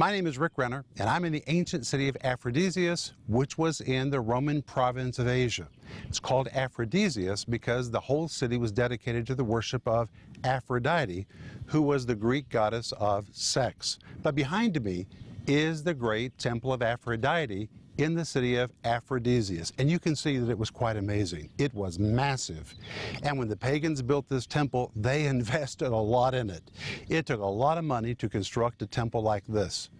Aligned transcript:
My 0.00 0.10
name 0.10 0.26
is 0.26 0.38
Rick 0.38 0.52
Renner, 0.56 0.86
and 0.98 1.10
I'm 1.10 1.26
in 1.26 1.32
the 1.34 1.44
ancient 1.46 1.84
city 1.84 2.08
of 2.08 2.16
Aphrodisias, 2.24 3.12
which 3.28 3.58
was 3.58 3.82
in 3.82 4.08
the 4.08 4.18
Roman 4.18 4.62
province 4.62 5.18
of 5.18 5.28
Asia. 5.28 5.68
It's 6.08 6.18
called 6.18 6.48
Aphrodisias 6.54 7.44
because 7.44 7.90
the 7.90 8.00
whole 8.00 8.26
city 8.26 8.56
was 8.56 8.72
dedicated 8.72 9.26
to 9.26 9.34
the 9.34 9.44
worship 9.44 9.86
of 9.86 10.08
Aphrodite, 10.42 11.26
who 11.66 11.82
was 11.82 12.06
the 12.06 12.14
Greek 12.14 12.48
goddess 12.48 12.92
of 12.92 13.28
sex. 13.32 13.98
But 14.22 14.34
behind 14.34 14.82
me 14.82 15.06
is 15.46 15.82
the 15.82 15.92
great 15.92 16.38
temple 16.38 16.72
of 16.72 16.80
Aphrodite 16.80 17.68
in 18.00 18.14
the 18.14 18.24
city 18.24 18.56
of 18.56 18.70
Aphrodisias. 18.84 19.72
And 19.78 19.90
you 19.90 19.98
can 19.98 20.16
see 20.16 20.38
that 20.38 20.50
it 20.50 20.58
was 20.58 20.70
quite 20.70 20.96
amazing. 20.96 21.50
It 21.58 21.72
was 21.74 21.98
massive. 21.98 22.74
And 23.22 23.38
when 23.38 23.48
the 23.48 23.56
pagans 23.56 24.02
built 24.02 24.28
this 24.28 24.46
temple, 24.46 24.90
they 24.96 25.26
invested 25.34 25.88
a 25.88 25.96
lot 25.96 26.34
in 26.34 26.50
it. 26.50 26.70
It 27.08 27.26
took 27.26 27.40
a 27.40 27.46
lot 27.46 27.78
of 27.78 27.84
money 27.84 28.14
to 28.16 28.28
construct 28.28 28.82
a 28.82 28.86
temple 28.86 29.22
like 29.22 29.44
this. 29.46 29.90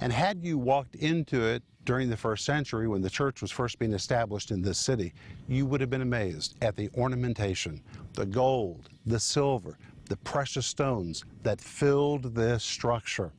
And 0.00 0.12
had 0.12 0.42
you 0.42 0.58
walked 0.58 0.94
into 0.96 1.42
it 1.42 1.62
during 1.84 2.10
the 2.10 2.16
first 2.16 2.44
century 2.44 2.88
when 2.88 3.00
the 3.00 3.10
church 3.10 3.40
was 3.40 3.50
first 3.50 3.78
being 3.78 3.92
established 3.92 4.50
in 4.50 4.60
this 4.60 4.78
city, 4.78 5.12
you 5.48 5.66
would 5.66 5.80
have 5.80 5.90
been 5.90 6.02
amazed 6.02 6.56
at 6.62 6.76
the 6.76 6.90
ornamentation, 6.96 7.82
the 8.14 8.26
gold, 8.26 8.88
the 9.06 9.18
silver, 9.18 9.78
the 10.08 10.16
precious 10.18 10.66
stones 10.66 11.24
that 11.42 11.60
filled 11.60 12.34
this 12.34 12.62
structure. 12.62 13.32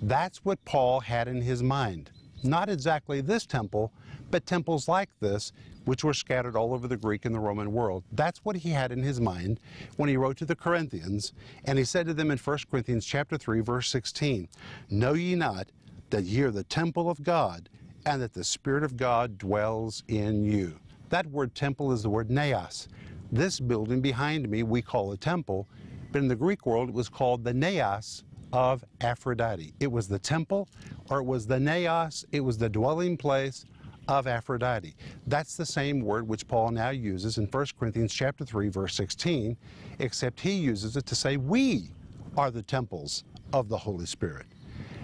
That's 0.00 0.44
what 0.44 0.64
Paul 0.64 1.00
had 1.00 1.28
in 1.28 1.40
his 1.40 1.62
mind. 1.62 2.10
Not 2.42 2.68
exactly 2.68 3.20
this 3.20 3.46
temple, 3.46 3.92
but 4.30 4.46
temples 4.46 4.88
like 4.88 5.10
this, 5.20 5.52
which 5.84 6.02
were 6.02 6.14
scattered 6.14 6.56
all 6.56 6.74
over 6.74 6.88
the 6.88 6.96
Greek 6.96 7.24
and 7.24 7.34
the 7.34 7.40
Roman 7.40 7.72
world. 7.72 8.04
That's 8.12 8.44
what 8.44 8.56
he 8.56 8.70
had 8.70 8.90
in 8.92 9.02
his 9.02 9.20
mind 9.20 9.60
when 9.96 10.08
he 10.08 10.16
wrote 10.16 10.36
to 10.38 10.44
the 10.44 10.56
Corinthians, 10.56 11.32
and 11.64 11.78
he 11.78 11.84
said 11.84 12.06
to 12.06 12.14
them 12.14 12.30
in 12.30 12.38
1 12.38 12.58
Corinthians 12.70 13.06
chapter 13.06 13.36
3, 13.36 13.60
verse 13.60 13.88
16, 13.90 14.48
Know 14.90 15.14
ye 15.14 15.34
not 15.34 15.68
that 16.10 16.24
ye 16.24 16.42
are 16.42 16.50
the 16.50 16.64
temple 16.64 17.08
of 17.08 17.22
God, 17.22 17.68
and 18.04 18.20
that 18.20 18.34
the 18.34 18.44
Spirit 18.44 18.82
of 18.82 18.96
God 18.96 19.38
dwells 19.38 20.02
in 20.08 20.44
you. 20.44 20.78
That 21.10 21.26
word 21.26 21.54
temple 21.54 21.92
is 21.92 22.02
the 22.02 22.10
word 22.10 22.30
naos. 22.30 22.88
This 23.30 23.60
building 23.60 24.00
behind 24.00 24.48
me 24.48 24.62
we 24.62 24.82
call 24.82 25.12
a 25.12 25.16
temple, 25.16 25.68
but 26.10 26.18
in 26.18 26.28
the 26.28 26.36
Greek 26.36 26.66
world 26.66 26.88
it 26.88 26.94
was 26.94 27.08
called 27.08 27.44
the 27.44 27.54
naos 27.54 28.24
of 28.52 28.84
Aphrodite. 29.00 29.72
It 29.80 29.90
was 29.90 30.08
the 30.08 30.18
temple, 30.18 30.68
or 31.10 31.20
it 31.20 31.24
was 31.24 31.46
the 31.46 31.58
naos, 31.58 32.24
it 32.32 32.40
was 32.40 32.58
the 32.58 32.68
dwelling 32.68 33.16
place 33.16 33.64
of 34.08 34.26
Aphrodite. 34.26 34.94
That's 35.26 35.56
the 35.56 35.66
same 35.66 36.00
word 36.00 36.26
which 36.26 36.48
Paul 36.48 36.70
now 36.70 36.90
uses 36.90 37.38
in 37.38 37.46
1 37.46 37.66
Corinthians 37.78 38.12
chapter 38.12 38.44
3 38.44 38.68
verse 38.68 38.94
16, 38.94 39.56
except 40.00 40.40
he 40.40 40.52
uses 40.52 40.96
it 40.96 41.06
to 41.06 41.14
say 41.14 41.36
we 41.36 41.90
are 42.36 42.50
the 42.50 42.62
temples 42.62 43.24
of 43.52 43.68
the 43.68 43.78
Holy 43.78 44.06
Spirit. 44.06 44.46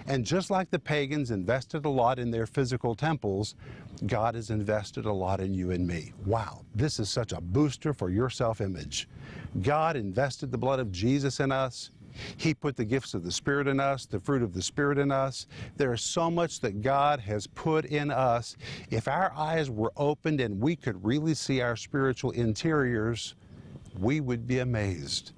And 0.07 0.25
just 0.25 0.49
like 0.49 0.71
the 0.71 0.79
pagans 0.79 1.29
invested 1.29 1.85
a 1.85 1.89
lot 1.89 2.17
in 2.17 2.31
their 2.31 2.47
physical 2.47 2.95
temples, 2.95 3.53
God 4.07 4.33
has 4.33 4.49
invested 4.49 5.05
a 5.05 5.13
lot 5.13 5.39
in 5.39 5.53
you 5.53 5.69
and 5.71 5.85
me. 5.85 6.13
Wow, 6.25 6.65
this 6.73 6.99
is 6.99 7.09
such 7.09 7.31
a 7.31 7.39
booster 7.39 7.93
for 7.93 8.09
your 8.09 8.29
self-image. 8.29 9.07
God 9.61 9.95
invested 9.95 10.51
the 10.51 10.57
blood 10.57 10.79
of 10.79 10.91
Jesus 10.91 11.39
in 11.39 11.51
us. 11.51 11.91
He 12.37 12.53
put 12.53 12.75
the 12.75 12.85
gifts 12.85 13.13
of 13.13 13.23
the 13.23 13.31
Spirit 13.31 13.67
in 13.67 13.79
us, 13.79 14.05
the 14.05 14.19
fruit 14.19 14.41
of 14.41 14.53
the 14.53 14.61
Spirit 14.61 14.97
in 14.97 15.11
us. 15.11 15.47
There 15.77 15.93
is 15.93 16.01
so 16.01 16.29
much 16.29 16.59
that 16.61 16.81
God 16.81 17.19
has 17.19 17.47
put 17.47 17.85
in 17.85 18.11
us. 18.11 18.55
If 18.89 19.07
our 19.07 19.31
eyes 19.35 19.69
were 19.69 19.93
opened 19.97 20.41
and 20.41 20.59
we 20.59 20.75
could 20.75 21.03
really 21.03 21.33
see 21.33 21.61
our 21.61 21.75
spiritual 21.75 22.31
interiors, 22.31 23.35
we 23.99 24.21
would 24.21 24.47
be 24.47 24.59
amazed. 24.59 25.33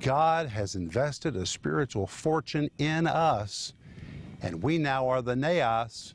God 0.00 0.48
has 0.48 0.74
invested 0.74 1.36
a 1.36 1.46
spiritual 1.46 2.06
fortune 2.06 2.68
in 2.78 3.06
us, 3.06 3.74
and 4.42 4.62
we 4.62 4.78
now 4.78 5.08
are 5.08 5.22
the 5.22 5.36
naos. 5.36 6.14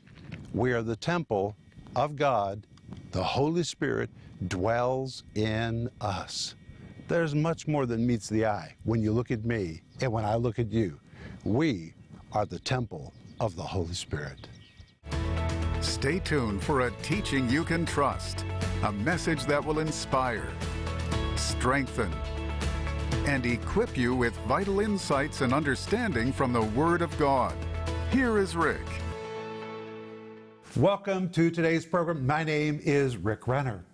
We 0.52 0.72
are 0.72 0.82
the 0.82 0.96
temple 0.96 1.56
of 1.96 2.16
God. 2.16 2.66
The 3.12 3.22
Holy 3.22 3.62
Spirit 3.62 4.10
dwells 4.48 5.24
in 5.34 5.88
us. 6.00 6.54
There's 7.08 7.34
much 7.34 7.66
more 7.66 7.86
than 7.86 8.06
meets 8.06 8.28
the 8.28 8.46
eye 8.46 8.76
when 8.84 9.02
you 9.02 9.12
look 9.12 9.30
at 9.30 9.44
me 9.44 9.82
and 10.00 10.12
when 10.12 10.24
I 10.24 10.34
look 10.36 10.58
at 10.58 10.72
you. 10.72 10.98
We 11.44 11.94
are 12.32 12.46
the 12.46 12.58
temple 12.58 13.12
of 13.38 13.56
the 13.56 13.62
Holy 13.62 13.94
Spirit. 13.94 14.48
Stay 15.80 16.18
tuned 16.18 16.62
for 16.62 16.82
a 16.82 16.90
teaching 17.02 17.48
you 17.48 17.64
can 17.64 17.86
trust, 17.86 18.44
a 18.82 18.92
message 18.92 19.44
that 19.46 19.64
will 19.64 19.78
inspire, 19.78 20.48
strengthen, 21.36 22.12
and 23.26 23.44
equip 23.46 23.96
you 23.96 24.14
with 24.14 24.36
vital 24.46 24.80
insights 24.80 25.40
and 25.40 25.52
understanding 25.52 26.32
from 26.32 26.52
the 26.52 26.62
Word 26.62 27.02
of 27.02 27.16
God. 27.18 27.54
Here 28.10 28.38
is 28.38 28.56
Rick. 28.56 28.86
Welcome 30.76 31.30
to 31.30 31.50
today's 31.50 31.84
program. 31.84 32.26
My 32.26 32.44
name 32.44 32.80
is 32.82 33.16
Rick 33.16 33.48
Renner. 33.48 33.84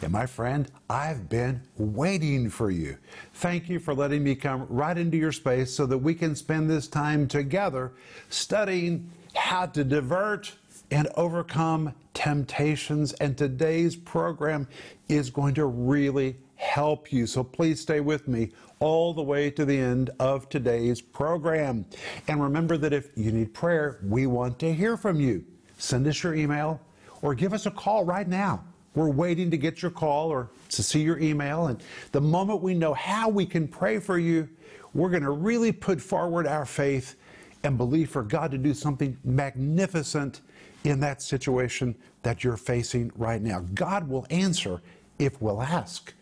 And 0.00 0.12
my 0.12 0.26
friend, 0.26 0.70
I've 0.88 1.28
been 1.28 1.62
waiting 1.76 2.50
for 2.50 2.70
you. 2.70 2.96
Thank 3.34 3.68
you 3.68 3.78
for 3.78 3.94
letting 3.94 4.22
me 4.22 4.34
come 4.34 4.66
right 4.68 4.96
into 4.96 5.16
your 5.16 5.32
space 5.32 5.72
so 5.72 5.86
that 5.86 5.98
we 5.98 6.14
can 6.14 6.34
spend 6.36 6.70
this 6.70 6.88
time 6.88 7.28
together 7.28 7.92
studying 8.28 9.10
how 9.34 9.66
to 9.66 9.84
divert 9.84 10.52
and 10.90 11.08
overcome 11.16 11.94
temptations. 12.14 13.12
And 13.14 13.36
today's 13.36 13.96
program 13.96 14.68
is 15.08 15.30
going 15.30 15.54
to 15.54 15.66
really 15.66 16.36
help 16.56 17.12
you. 17.12 17.26
So 17.26 17.42
please 17.42 17.80
stay 17.80 18.00
with 18.00 18.28
me 18.28 18.50
all 18.78 19.14
the 19.14 19.22
way 19.22 19.50
to 19.50 19.64
the 19.64 19.78
end 19.78 20.10
of 20.20 20.48
today's 20.48 21.00
program. 21.00 21.86
And 22.28 22.42
remember 22.42 22.76
that 22.78 22.92
if 22.92 23.10
you 23.16 23.32
need 23.32 23.54
prayer, 23.54 23.98
we 24.02 24.26
want 24.26 24.58
to 24.60 24.72
hear 24.72 24.96
from 24.96 25.20
you. 25.20 25.44
Send 25.78 26.06
us 26.06 26.22
your 26.22 26.34
email 26.34 26.80
or 27.22 27.34
give 27.34 27.52
us 27.52 27.66
a 27.66 27.70
call 27.70 28.04
right 28.04 28.28
now. 28.28 28.64
We're 28.94 29.10
waiting 29.10 29.50
to 29.50 29.56
get 29.56 29.80
your 29.80 29.90
call 29.90 30.30
or 30.30 30.50
to 30.70 30.82
see 30.82 31.00
your 31.00 31.18
email. 31.18 31.66
And 31.66 31.82
the 32.12 32.20
moment 32.20 32.62
we 32.62 32.74
know 32.74 32.94
how 32.94 33.28
we 33.28 33.46
can 33.46 33.66
pray 33.66 33.98
for 33.98 34.18
you, 34.18 34.48
we're 34.94 35.10
going 35.10 35.22
to 35.22 35.30
really 35.30 35.72
put 35.72 36.00
forward 36.00 36.46
our 36.46 36.66
faith 36.66 37.16
and 37.64 37.78
believe 37.78 38.10
for 38.10 38.22
God 38.22 38.50
to 38.50 38.58
do 38.58 38.74
something 38.74 39.16
magnificent 39.24 40.42
in 40.84 41.00
that 41.00 41.22
situation 41.22 41.94
that 42.22 42.44
you're 42.44 42.56
facing 42.56 43.10
right 43.16 43.40
now. 43.40 43.64
God 43.74 44.08
will 44.08 44.26
answer 44.30 44.82
if 45.18 45.40
we'll 45.40 45.62
ask. 45.62 46.12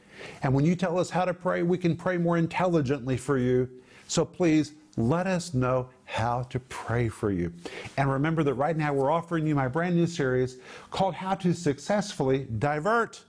And 0.43 0.55
when 0.55 0.65
you 0.65 0.77
tell 0.77 0.99
us 0.99 1.11
how 1.11 1.25
to 1.25 1.35
pray, 1.35 1.63
we 1.63 1.79
can 1.79 1.97
pray 1.97 2.19
more 2.19 2.37
intelligently 2.37 3.17
for 3.17 3.39
you. 3.39 3.69
So 4.07 4.25
please 4.25 4.75
let 4.97 5.27
us 5.27 5.55
know 5.55 5.89
how 6.05 6.43
to 6.45 6.59
pray 6.61 7.09
for 7.09 7.31
you. 7.31 7.53
And 7.97 8.11
remember 8.11 8.43
that 8.43 8.55
right 8.55 8.77
now 8.77 8.93
we're 8.93 9.11
offering 9.11 9.47
you 9.47 9.55
my 9.55 9.69
brand 9.69 9.97
new 9.97 10.07
series 10.07 10.59
called 10.91 11.15
How 11.15 11.35
to 11.37 11.53
Successfully 11.55 12.47
Divert 12.59 13.23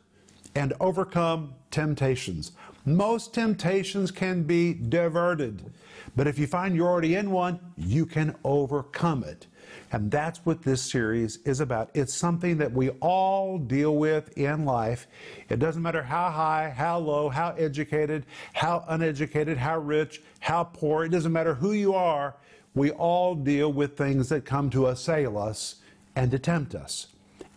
and 0.55 0.73
Overcome 0.79 1.53
Temptations. 1.69 2.51
Most 2.85 3.33
temptations 3.33 4.09
can 4.09 4.43
be 4.43 4.73
diverted, 4.73 5.71
but 6.15 6.27
if 6.27 6.39
you 6.39 6.47
find 6.47 6.75
you're 6.75 6.87
already 6.87 7.15
in 7.15 7.29
one, 7.29 7.59
you 7.77 8.05
can 8.05 8.35
overcome 8.43 9.23
it. 9.23 9.45
And 9.91 10.09
that's 10.09 10.39
what 10.45 10.61
this 10.61 10.81
series 10.81 11.37
is 11.43 11.59
about. 11.59 11.91
It's 11.93 12.13
something 12.13 12.57
that 12.59 12.71
we 12.71 12.89
all 13.01 13.57
deal 13.57 13.97
with 13.97 14.37
in 14.37 14.63
life. 14.63 15.07
It 15.49 15.59
doesn't 15.59 15.81
matter 15.81 16.01
how 16.01 16.29
high, 16.29 16.69
how 16.69 16.99
low, 16.99 17.27
how 17.27 17.49
educated, 17.57 18.25
how 18.53 18.85
uneducated, 18.87 19.57
how 19.57 19.79
rich, 19.79 20.21
how 20.39 20.63
poor. 20.63 21.03
It 21.03 21.09
doesn't 21.09 21.33
matter 21.33 21.53
who 21.53 21.73
you 21.73 21.93
are. 21.93 22.35
We 22.73 22.91
all 22.91 23.35
deal 23.35 23.73
with 23.73 23.97
things 23.97 24.29
that 24.29 24.45
come 24.45 24.69
to 24.69 24.87
assail 24.87 25.37
us 25.37 25.75
and 26.15 26.31
to 26.31 26.39
tempt 26.39 26.73
us. 26.73 27.07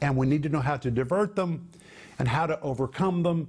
And 0.01 0.16
we 0.16 0.27
need 0.27 0.43
to 0.43 0.49
know 0.49 0.61
how 0.61 0.77
to 0.78 0.91
divert 0.91 1.37
them 1.37 1.69
and 2.19 2.27
how 2.27 2.47
to 2.47 2.61
overcome 2.62 3.22
them. 3.22 3.49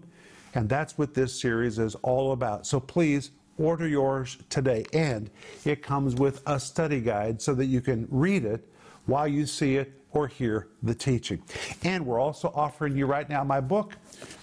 And 0.53 0.69
that's 0.69 0.95
what 0.95 1.15
this 1.15 1.39
series 1.41 1.79
is 1.79 1.95
all 1.95 2.33
about. 2.33 2.67
So 2.67 2.79
please 2.79 3.31
order 3.57 3.87
yours 3.87 4.37
today. 4.49 4.85
And 4.93 5.31
it 5.65 5.81
comes 5.81 6.13
with 6.13 6.43
a 6.45 6.59
study 6.59 7.01
guide 7.01 7.41
so 7.41 7.55
that 7.55 7.65
you 7.65 7.81
can 7.81 8.07
read 8.11 8.45
it 8.45 8.67
while 9.05 9.27
you 9.27 9.45
see 9.45 9.75
it 9.75 9.93
or 10.11 10.27
hear 10.27 10.67
the 10.83 10.95
teaching. 10.95 11.41
And 11.83 12.05
we're 12.05 12.19
also 12.19 12.51
offering 12.55 12.95
you 12.95 13.05
right 13.05 13.27
now 13.29 13.43
my 13.43 13.59
book, 13.59 13.95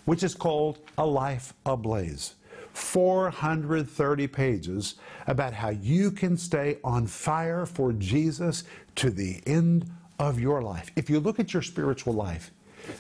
which 0.05 0.23
is 0.23 0.35
called 0.35 0.79
A 0.99 1.07
Life 1.07 1.55
Ablaze. 1.67 2.35
430 2.75 4.27
pages 4.29 4.95
about 5.27 5.53
how 5.53 5.71
you 5.71 6.11
can 6.11 6.37
stay 6.37 6.79
on 6.83 7.07
fire 7.07 7.67
for 7.67 7.93
Jesus 7.93 8.65
to 8.97 9.11
the 9.11 9.43
end 9.47 9.91
of 10.19 10.41
your 10.41 10.63
life. 10.63 10.91
If 10.97 11.11
you 11.11 11.21
look 11.21 11.39
at 11.39 11.53
your 11.53 11.63
spiritual 11.63 12.15
life, 12.15 12.51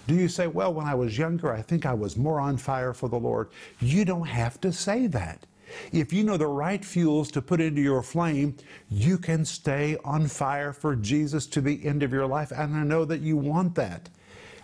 do 0.06 0.14
you 0.14 0.28
say, 0.28 0.46
well, 0.46 0.72
when 0.72 0.86
I 0.86 0.94
was 0.94 1.16
younger, 1.18 1.52
I 1.52 1.62
think 1.62 1.86
I 1.86 1.94
was 1.94 2.16
more 2.16 2.38
on 2.38 2.56
fire 2.56 2.92
for 2.92 3.08
the 3.08 3.18
Lord? 3.18 3.48
You 3.80 4.04
don't 4.04 4.26
have 4.26 4.60
to 4.60 4.72
say 4.72 5.06
that. 5.08 5.46
If 5.92 6.12
you 6.12 6.24
know 6.24 6.36
the 6.36 6.46
right 6.46 6.84
fuels 6.84 7.30
to 7.32 7.42
put 7.42 7.60
into 7.60 7.80
your 7.80 8.02
flame, 8.02 8.56
you 8.88 9.18
can 9.18 9.44
stay 9.44 9.96
on 10.04 10.26
fire 10.26 10.72
for 10.72 10.96
Jesus 10.96 11.46
to 11.48 11.60
the 11.60 11.84
end 11.84 12.02
of 12.02 12.12
your 12.12 12.26
life. 12.26 12.52
And 12.52 12.76
I 12.76 12.82
know 12.84 13.04
that 13.04 13.20
you 13.20 13.36
want 13.36 13.74
that. 13.76 14.08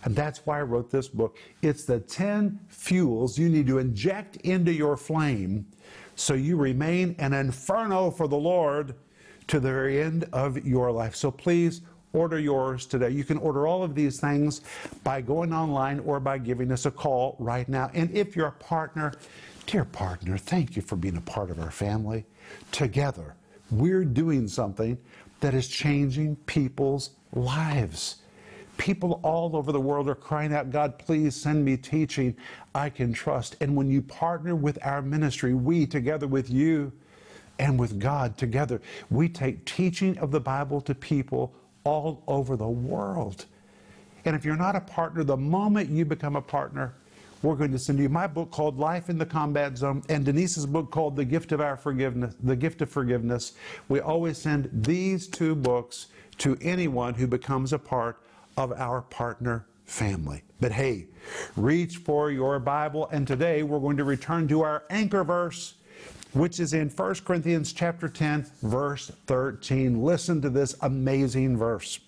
And 0.03 0.15
that's 0.15 0.45
why 0.45 0.59
I 0.59 0.63
wrote 0.63 0.89
this 0.89 1.07
book. 1.07 1.37
It's 1.61 1.83
the 1.83 1.99
10 1.99 2.59
fuels 2.69 3.37
you 3.37 3.49
need 3.49 3.67
to 3.67 3.79
inject 3.79 4.37
into 4.37 4.71
your 4.71 4.95
flame 4.95 5.65
so 6.15 6.33
you 6.33 6.57
remain 6.57 7.15
an 7.19 7.33
inferno 7.33 8.11
for 8.11 8.27
the 8.27 8.37
Lord 8.37 8.95
to 9.47 9.59
the 9.59 9.69
very 9.69 10.01
end 10.01 10.25
of 10.31 10.65
your 10.65 10.91
life. 10.91 11.15
So 11.15 11.31
please 11.31 11.81
order 12.13 12.39
yours 12.39 12.85
today. 12.85 13.09
You 13.09 13.23
can 13.23 13.37
order 13.37 13.67
all 13.67 13.83
of 13.83 13.95
these 13.95 14.19
things 14.19 14.61
by 15.03 15.21
going 15.21 15.53
online 15.53 15.99
or 16.01 16.19
by 16.19 16.37
giving 16.37 16.71
us 16.71 16.85
a 16.85 16.91
call 16.91 17.35
right 17.39 17.67
now. 17.69 17.91
And 17.93 18.11
if 18.11 18.35
you're 18.35 18.47
a 18.47 18.51
partner, 18.51 19.13
dear 19.69 19.85
partner, 19.85 20.35
thank 20.35 20.75
you 20.75 20.81
for 20.81 20.95
being 20.95 21.17
a 21.17 21.21
part 21.21 21.51
of 21.51 21.59
our 21.59 21.69
family. 21.69 22.25
Together, 22.71 23.35
we're 23.69 24.03
doing 24.03 24.47
something 24.47 24.97
that 25.41 25.53
is 25.53 25.67
changing 25.67 26.35
people's 26.47 27.11
lives. 27.33 28.15
People 28.79 29.19
all 29.21 29.55
over 29.55 29.71
the 29.71 29.79
world 29.79 30.09
are 30.09 30.15
crying 30.15 30.55
out, 30.55 30.71
God, 30.71 30.97
please 30.97 31.35
send 31.35 31.63
me 31.63 31.77
teaching 31.77 32.35
I 32.73 32.89
can 32.89 33.13
trust. 33.13 33.57
And 33.61 33.75
when 33.75 33.91
you 33.91 34.01
partner 34.01 34.55
with 34.55 34.79
our 34.83 35.03
ministry, 35.03 35.53
we, 35.53 35.85
together 35.85 36.25
with 36.25 36.49
you 36.49 36.91
and 37.59 37.79
with 37.79 37.99
God 37.99 38.39
together, 38.39 38.81
we 39.11 39.29
take 39.29 39.65
teaching 39.65 40.17
of 40.17 40.31
the 40.31 40.39
Bible 40.39 40.81
to 40.81 40.95
people 40.95 41.53
all 41.83 42.23
over 42.25 42.55
the 42.55 42.67
world. 42.67 43.45
And 44.25 44.35
if 44.35 44.43
you're 44.43 44.55
not 44.55 44.75
a 44.75 44.81
partner, 44.81 45.23
the 45.23 45.37
moment 45.37 45.91
you 45.91 46.05
become 46.05 46.35
a 46.35 46.41
partner, 46.41 46.95
we're 47.41 47.55
going 47.55 47.71
to 47.71 47.79
send 47.79 47.99
you 47.99 48.09
my 48.09 48.27
book 48.27 48.51
called 48.51 48.77
Life 48.77 49.09
in 49.09 49.17
the 49.17 49.25
Combat 49.25 49.77
Zone 49.77 50.03
and 50.09 50.25
Denise's 50.25 50.65
book 50.65 50.91
called 50.91 51.15
The 51.15 51.25
Gift 51.25 51.51
of 51.51 51.61
Our 51.61 51.77
Forgiveness, 51.77 52.35
The 52.43 52.55
Gift 52.55 52.81
of 52.81 52.89
Forgiveness. 52.89 53.53
We 53.87 54.01
always 54.01 54.37
send 54.37 54.69
these 54.73 55.27
two 55.27 55.55
books 55.55 56.07
to 56.39 56.57
anyone 56.61 57.13
who 57.13 57.27
becomes 57.27 57.71
a 57.71 57.79
part 57.79 58.21
of 58.57 58.73
our 58.73 59.01
partner 59.03 59.65
family. 59.85 60.43
But 60.59 60.73
hey, 60.73 61.07
reach 61.55 61.97
for 61.97 62.29
your 62.29 62.59
Bible 62.59 63.07
and 63.11 63.25
today 63.25 63.63
we're 63.63 63.79
going 63.79 63.97
to 63.97 64.03
return 64.03 64.47
to 64.49 64.61
our 64.61 64.83
anchor 64.89 65.23
verse 65.23 65.75
which 66.33 66.59
is 66.59 66.73
in 66.73 66.89
1 66.89 67.15
Corinthians 67.25 67.73
chapter 67.73 68.07
10 68.07 68.45
verse 68.61 69.11
13. 69.27 70.03
Listen 70.03 70.41
to 70.41 70.49
this 70.49 70.75
amazing 70.81 71.57
verse. 71.57 71.99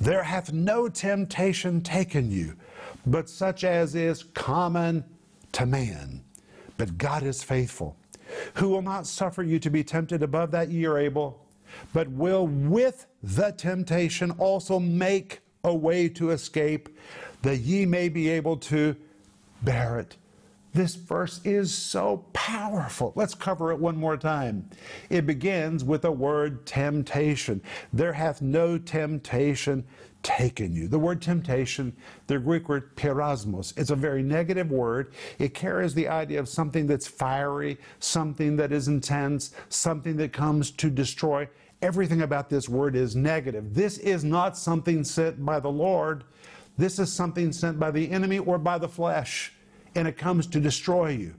There 0.00 0.24
hath 0.24 0.52
no 0.52 0.88
temptation 0.88 1.80
taken 1.80 2.30
you, 2.30 2.56
but 3.06 3.28
such 3.28 3.64
as 3.64 3.94
is 3.94 4.22
common 4.22 5.04
to 5.52 5.66
man. 5.66 6.24
But 6.76 6.98
God 6.98 7.22
is 7.22 7.42
faithful, 7.42 7.96
who 8.54 8.68
will 8.68 8.82
not 8.82 9.06
suffer 9.06 9.42
you 9.42 9.58
to 9.60 9.70
be 9.70 9.84
tempted 9.84 10.22
above 10.22 10.50
that 10.52 10.70
ye 10.70 10.84
are 10.86 10.98
able, 10.98 11.46
but 11.92 12.08
will 12.08 12.46
with 12.46 13.06
the 13.22 13.52
temptation 13.52 14.30
also 14.32 14.78
make 14.78 15.40
a 15.62 15.74
way 15.74 16.08
to 16.10 16.30
escape, 16.30 16.88
that 17.42 17.58
ye 17.58 17.86
may 17.86 18.08
be 18.08 18.28
able 18.28 18.56
to 18.56 18.96
bear 19.62 19.98
it. 19.98 20.16
This 20.74 20.96
verse 20.96 21.40
is 21.44 21.72
so 21.72 22.24
powerful. 22.32 23.12
Let's 23.14 23.34
cover 23.34 23.70
it 23.70 23.78
one 23.78 23.96
more 23.96 24.16
time. 24.16 24.68
It 25.08 25.24
begins 25.24 25.84
with 25.84 26.02
the 26.02 26.10
word 26.10 26.66
temptation. 26.66 27.62
There 27.92 28.12
hath 28.12 28.42
no 28.42 28.76
temptation 28.76 29.86
taken 30.24 30.74
you. 30.74 30.88
The 30.88 30.98
word 30.98 31.22
temptation, 31.22 31.94
the 32.26 32.40
Greek 32.40 32.68
word 32.68 32.96
peirasmos, 32.96 33.78
it's 33.78 33.90
a 33.90 33.96
very 33.96 34.22
negative 34.22 34.72
word. 34.72 35.14
It 35.38 35.54
carries 35.54 35.94
the 35.94 36.08
idea 36.08 36.40
of 36.40 36.48
something 36.48 36.88
that's 36.88 37.06
fiery, 37.06 37.78
something 38.00 38.56
that 38.56 38.72
is 38.72 38.88
intense, 38.88 39.52
something 39.68 40.16
that 40.16 40.32
comes 40.32 40.72
to 40.72 40.90
destroy. 40.90 41.48
Everything 41.82 42.22
about 42.22 42.48
this 42.48 42.68
word 42.68 42.96
is 42.96 43.14
negative. 43.14 43.74
This 43.74 43.98
is 43.98 44.24
not 44.24 44.56
something 44.56 45.04
sent 45.04 45.44
by 45.44 45.60
the 45.60 45.70
Lord. 45.70 46.24
This 46.76 46.98
is 46.98 47.12
something 47.12 47.52
sent 47.52 47.78
by 47.78 47.92
the 47.92 48.10
enemy 48.10 48.38
or 48.40 48.58
by 48.58 48.78
the 48.78 48.88
flesh 48.88 49.52
and 49.94 50.08
it 50.08 50.16
comes 50.16 50.46
to 50.48 50.60
destroy 50.60 51.10
you. 51.10 51.34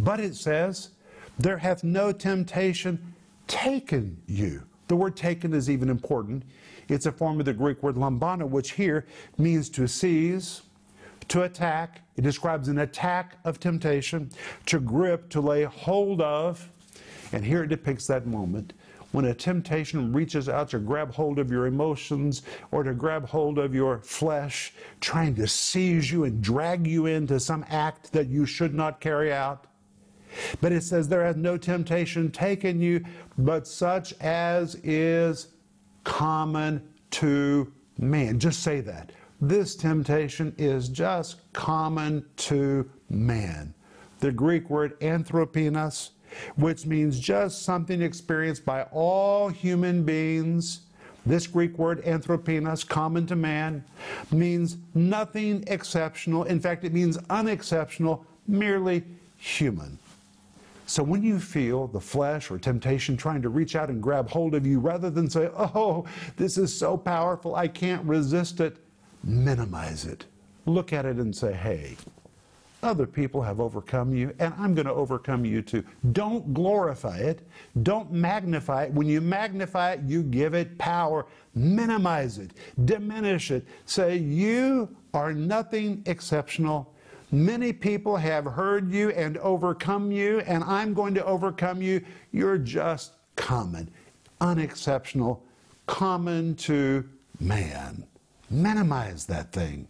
But 0.00 0.20
it 0.20 0.34
says, 0.34 0.90
There 1.38 1.58
hath 1.58 1.84
no 1.84 2.12
temptation 2.12 3.14
taken 3.46 4.20
you. 4.26 4.64
The 4.88 4.96
word 4.96 5.16
taken 5.16 5.54
is 5.54 5.70
even 5.70 5.88
important. 5.88 6.44
It's 6.88 7.06
a 7.06 7.12
form 7.12 7.40
of 7.40 7.46
the 7.46 7.52
Greek 7.52 7.82
word 7.82 7.96
lambano, 7.96 8.48
which 8.48 8.72
here 8.72 9.06
means 9.38 9.68
to 9.70 9.86
seize, 9.86 10.62
to 11.28 11.42
attack. 11.42 12.00
It 12.16 12.22
describes 12.22 12.68
an 12.68 12.78
attack 12.78 13.38
of 13.44 13.58
temptation, 13.58 14.30
to 14.66 14.80
grip, 14.80 15.28
to 15.30 15.40
lay 15.40 15.64
hold 15.64 16.20
of. 16.20 16.68
And 17.32 17.44
here 17.44 17.64
it 17.64 17.68
depicts 17.68 18.06
that 18.06 18.26
moment 18.26 18.74
when 19.14 19.26
a 19.26 19.34
temptation 19.34 20.12
reaches 20.12 20.48
out 20.48 20.68
to 20.68 20.78
grab 20.80 21.14
hold 21.14 21.38
of 21.38 21.48
your 21.48 21.66
emotions 21.66 22.42
or 22.72 22.82
to 22.82 22.92
grab 22.92 23.24
hold 23.28 23.58
of 23.58 23.72
your 23.72 24.00
flesh, 24.00 24.74
trying 25.00 25.32
to 25.36 25.46
seize 25.46 26.10
you 26.10 26.24
and 26.24 26.42
drag 26.42 26.84
you 26.84 27.06
into 27.06 27.38
some 27.38 27.64
act 27.68 28.10
that 28.10 28.26
you 28.26 28.44
should 28.44 28.74
not 28.74 29.00
carry 29.00 29.32
out. 29.32 29.68
But 30.60 30.72
it 30.72 30.82
says, 30.82 31.08
There 31.08 31.24
has 31.24 31.36
no 31.36 31.56
temptation 31.56 32.32
taken 32.32 32.80
you, 32.80 33.04
but 33.38 33.68
such 33.68 34.14
as 34.20 34.74
is 34.82 35.53
common 36.04 36.86
to 37.10 37.72
man. 37.98 38.38
Just 38.38 38.62
say 38.62 38.80
that. 38.82 39.12
This 39.40 39.74
temptation 39.74 40.54
is 40.56 40.88
just 40.88 41.36
common 41.52 42.24
to 42.36 42.88
man. 43.10 43.74
The 44.20 44.32
Greek 44.32 44.70
word 44.70 44.98
anthropinos 45.00 46.10
which 46.56 46.86
means 46.86 47.18
just 47.18 47.62
something 47.62 48.02
experienced 48.02 48.64
by 48.64 48.82
all 48.84 49.48
human 49.48 50.04
beings. 50.04 50.80
This 51.26 51.46
Greek 51.46 51.78
word 51.78 52.04
anthropinos, 52.04 52.86
common 52.86 53.26
to 53.28 53.36
man, 53.36 53.84
means 54.30 54.76
nothing 54.94 55.64
exceptional. 55.66 56.44
In 56.44 56.60
fact, 56.60 56.84
it 56.84 56.92
means 56.92 57.18
unexceptional, 57.30 58.26
merely 58.46 59.04
human. 59.38 59.98
So 60.86 61.02
when 61.02 61.22
you 61.22 61.38
feel 61.38 61.86
the 61.86 62.00
flesh 62.00 62.50
or 62.50 62.58
temptation 62.58 63.16
trying 63.16 63.42
to 63.42 63.48
reach 63.48 63.74
out 63.74 63.88
and 63.88 64.02
grab 64.02 64.28
hold 64.28 64.54
of 64.54 64.66
you, 64.66 64.78
rather 64.80 65.10
than 65.10 65.30
say, 65.30 65.50
oh, 65.56 66.04
this 66.36 66.58
is 66.58 66.76
so 66.76 66.96
powerful, 66.96 67.56
I 67.56 67.68
can't 67.68 68.04
resist 68.04 68.60
it, 68.60 68.76
minimize 69.22 70.04
it. 70.04 70.26
Look 70.66 70.92
at 70.92 71.06
it 71.06 71.16
and 71.16 71.34
say, 71.34 71.52
hey, 71.52 71.96
other 72.84 73.06
people 73.06 73.40
have 73.40 73.60
overcome 73.60 74.14
you, 74.14 74.34
and 74.38 74.52
I'm 74.58 74.74
going 74.74 74.86
to 74.86 74.92
overcome 74.92 75.46
you 75.46 75.62
too. 75.62 75.82
Don't 76.12 76.52
glorify 76.52 77.16
it. 77.16 77.40
Don't 77.82 78.12
magnify 78.12 78.84
it. 78.84 78.92
When 78.92 79.06
you 79.06 79.22
magnify 79.22 79.92
it, 79.92 80.00
you 80.06 80.22
give 80.22 80.52
it 80.52 80.76
power. 80.76 81.26
Minimize 81.54 82.36
it. 82.36 82.50
Diminish 82.84 83.50
it. 83.50 83.66
Say, 83.86 84.18
You 84.18 84.94
are 85.14 85.32
nothing 85.32 86.02
exceptional. 86.04 86.93
Many 87.34 87.72
people 87.72 88.16
have 88.16 88.44
heard 88.44 88.92
you 88.92 89.10
and 89.10 89.38
overcome 89.38 90.12
you, 90.12 90.38
and 90.40 90.62
I'm 90.62 90.94
going 90.94 91.14
to 91.14 91.24
overcome 91.24 91.82
you. 91.82 92.00
You're 92.30 92.58
just 92.58 93.14
common, 93.34 93.90
unexceptional, 94.40 95.42
common 95.88 96.54
to 96.54 97.04
man. 97.40 98.04
Minimize 98.50 99.26
that 99.26 99.50
thing. 99.50 99.88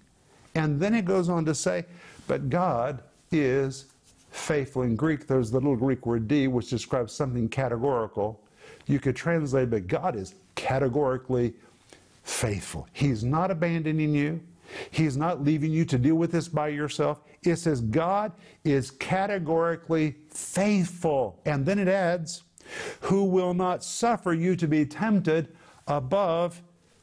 And 0.54 0.80
then 0.80 0.94
it 0.94 1.04
goes 1.04 1.28
on 1.28 1.44
to 1.44 1.54
say, 1.54 1.84
but 2.26 2.48
God 2.48 3.02
is 3.30 3.86
faithful. 4.30 4.80
In 4.80 4.96
Greek, 4.96 5.26
there's 5.26 5.50
the 5.50 5.58
little 5.58 5.76
Greek 5.76 6.06
word 6.06 6.26
di, 6.26 6.48
which 6.48 6.70
describes 6.70 7.12
something 7.12 7.50
categorical. 7.50 8.40
You 8.86 8.98
could 8.98 9.16
translate, 9.16 9.68
but 9.68 9.86
God 9.86 10.16
is 10.16 10.34
categorically 10.54 11.52
faithful. 12.22 12.88
He's 12.94 13.22
not 13.22 13.50
abandoning 13.50 14.14
you. 14.14 14.40
He's 14.90 15.16
not 15.16 15.44
leaving 15.44 15.72
you 15.72 15.84
to 15.84 15.98
deal 15.98 16.14
with 16.14 16.32
this 16.32 16.48
by 16.48 16.68
yourself. 16.68 17.20
It 17.44 17.56
says 17.56 17.80
God 17.80 18.32
is 18.64 18.90
categorically 18.90 20.16
faithful. 20.30 21.40
And 21.44 21.64
then 21.66 21.78
it 21.78 21.88
adds, 21.88 22.42
who 23.00 23.24
will 23.24 23.54
not 23.54 23.84
suffer 23.84 24.32
you 24.32 24.56
to 24.56 24.66
be 24.66 24.86
tempted 24.86 25.54
above 25.86 26.62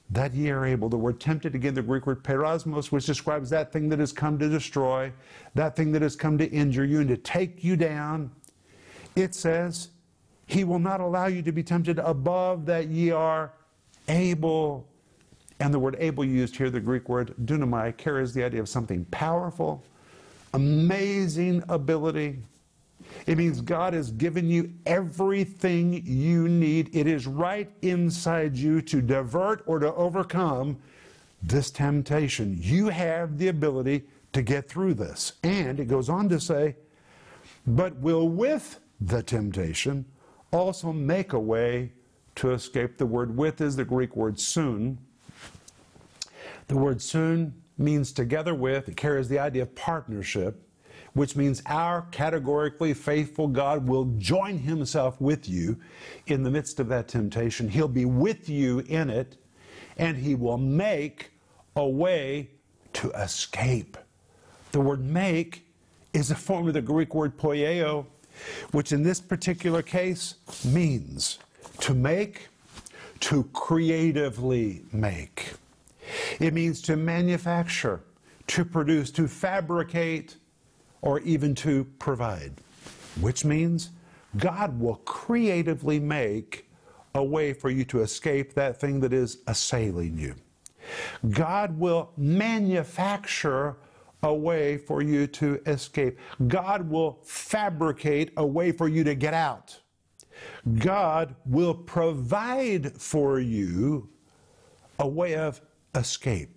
that 0.10 0.34
ye 0.34 0.50
are 0.50 0.66
able. 0.66 0.90
The 0.90 0.98
word 0.98 1.20
tempted, 1.20 1.56
again, 1.56 1.74
the 1.74 1.82
Greek 1.82 2.06
word 2.06 2.24
peirasmos, 2.24 2.92
which 2.92 3.06
describes 3.06 3.50
that 3.52 3.72
thing 3.72 3.88
that 3.90 4.00
has 4.00 4.12
come 4.12 4.38
to 4.40 4.50
destroy, 4.50 5.12
that 5.56 5.76
thing 5.76 5.92
that 5.94 6.02
has 6.02 6.16
come 6.16 6.38
to 6.38 6.50
injure 6.52 6.84
you 6.84 7.00
and 7.00 7.08
to 7.08 7.18
take 7.18 7.64
you 7.64 7.78
down. 7.78 8.32
It 9.16 9.34
says, 9.36 9.90
He 10.48 10.64
will 10.64 10.80
not 10.80 11.00
allow 11.00 11.28
you 11.28 11.42
to 11.44 11.52
be 11.52 11.64
tempted 11.64 12.00
above 12.00 12.66
that 12.66 12.88
ye 12.88 13.12
are 13.12 13.54
able. 14.10 14.88
And 15.62 15.74
the 15.74 15.80
word 15.80 15.96
able 16.00 16.26
used 16.26 16.58
here, 16.58 16.70
the 16.70 16.80
Greek 16.80 17.08
word 17.08 17.34
dunamai, 17.46 17.96
carries 17.96 18.34
the 18.34 18.44
idea 18.44 18.60
of 18.60 18.68
something 18.68 19.06
powerful, 19.12 19.84
amazing 20.54 21.64
ability, 21.70 22.40
it 23.26 23.38
means 23.38 23.62
God 23.62 23.94
has 23.94 24.12
given 24.12 24.50
you 24.50 24.74
everything 24.86 26.06
you 26.06 26.48
need. 26.48 26.96
It 26.96 27.08
is 27.08 27.28
right 27.28 27.70
inside 27.82 28.56
you 28.56 28.82
to 28.84 29.02
divert 29.02 29.64
or 29.66 29.80
to 29.80 29.94
overcome 29.94 30.78
this 31.44 31.72
temptation. 31.72 32.58
You 32.60 32.90
have 32.90 33.38
the 33.38 33.48
ability 33.50 34.04
to 34.34 34.42
get 34.42 34.70
through 34.70 34.96
this. 34.96 35.34
And 35.44 35.80
it 35.80 35.86
goes 35.86 36.10
on 36.10 36.30
to 36.30 36.40
say, 36.40 36.76
but 37.68 37.96
will 37.98 38.30
with 38.30 38.80
the 39.00 39.22
temptation 39.22 40.06
also 40.52 40.92
make 40.92 41.34
a 41.34 41.40
way 41.40 41.92
to 42.36 42.52
escape. 42.52 42.98
The 42.98 43.06
word 43.06 43.36
with 43.36 43.62
is 43.62 43.76
the 43.76 43.86
Greek 43.86 44.16
word 44.16 44.40
soon. 44.40 44.98
The 46.72 46.78
word 46.78 47.02
soon 47.02 47.54
means 47.78 48.14
together 48.14 48.56
with, 48.56 48.88
it 48.88 48.96
carries 48.96 49.28
the 49.28 49.40
idea 49.40 49.64
of 49.64 49.76
partnership 49.76 50.66
which 51.14 51.36
means 51.36 51.62
our 51.66 52.04
categorically 52.12 52.94
faithful 52.94 53.50
God 53.50 53.86
will 53.86 54.06
join 54.18 54.58
himself 54.58 55.20
with 55.20 55.50
you 55.50 55.78
in 56.28 56.44
the 56.44 56.50
midst 56.50 56.80
of 56.80 56.88
that 56.88 57.10
temptation. 57.10 57.68
He'll 57.68 57.90
be 57.90 58.06
with 58.06 58.48
you 58.48 58.80
in 58.88 59.10
it, 59.10 59.36
and 59.98 60.16
he 60.16 60.34
will 60.34 60.58
make 60.58 61.32
a 61.76 61.86
way 61.86 62.52
to 62.94 63.12
escape. 63.12 63.98
The 64.72 64.80
word 64.80 65.04
make 65.04 65.66
is 66.14 66.32
a 66.32 66.36
form 66.36 66.70
of 66.70 66.74
the 66.74 66.82
Greek 66.82 67.14
word 67.14 67.38
poieo, 67.38 68.06
which 68.72 68.94
in 68.94 69.04
this 69.04 69.20
particular 69.20 69.82
case 69.82 70.36
means 70.64 71.38
to 71.82 71.94
make, 71.94 72.48
to 73.20 73.44
creatively 73.52 74.84
make. 74.94 75.56
It 76.42 76.56
means 76.56 76.82
to 76.84 76.98
manufacture, 76.98 78.02
to 78.48 78.66
produce, 78.66 79.12
to 79.12 79.28
fabricate, 79.28 80.38
or 81.04 81.20
even 81.20 81.54
to 81.56 81.86
provide, 82.00 82.54
which 83.20 83.46
means 83.46 83.92
God 84.38 84.80
will 84.80 84.96
creatively 84.98 86.00
make 86.00 86.68
a 87.14 87.24
way 87.24 87.54
for 87.54 87.70
you 87.70 87.84
to 87.86 88.02
escape 88.02 88.54
that 88.56 88.80
thing 88.80 89.00
that 89.02 89.14
is 89.14 89.40
assailing 89.46 90.18
you. 90.18 90.34
God 91.30 91.78
will 91.78 92.12
manufacture 92.18 93.78
a 94.24 94.34
way 94.34 94.78
for 94.78 95.04
you 95.04 95.28
to 95.28 95.62
escape. 95.68 96.18
God 96.48 96.90
will 96.90 97.20
fabricate 97.24 98.32
a 98.38 98.46
way 98.46 98.72
for 98.72 98.88
you 98.88 99.04
to 99.04 99.14
get 99.14 99.36
out. 99.36 99.80
God 100.80 101.36
will 101.46 101.76
provide 101.76 103.00
for 103.00 103.40
you 103.40 104.10
a 105.00 105.08
way 105.08 105.36
of 105.36 105.62
escape. 105.96 106.50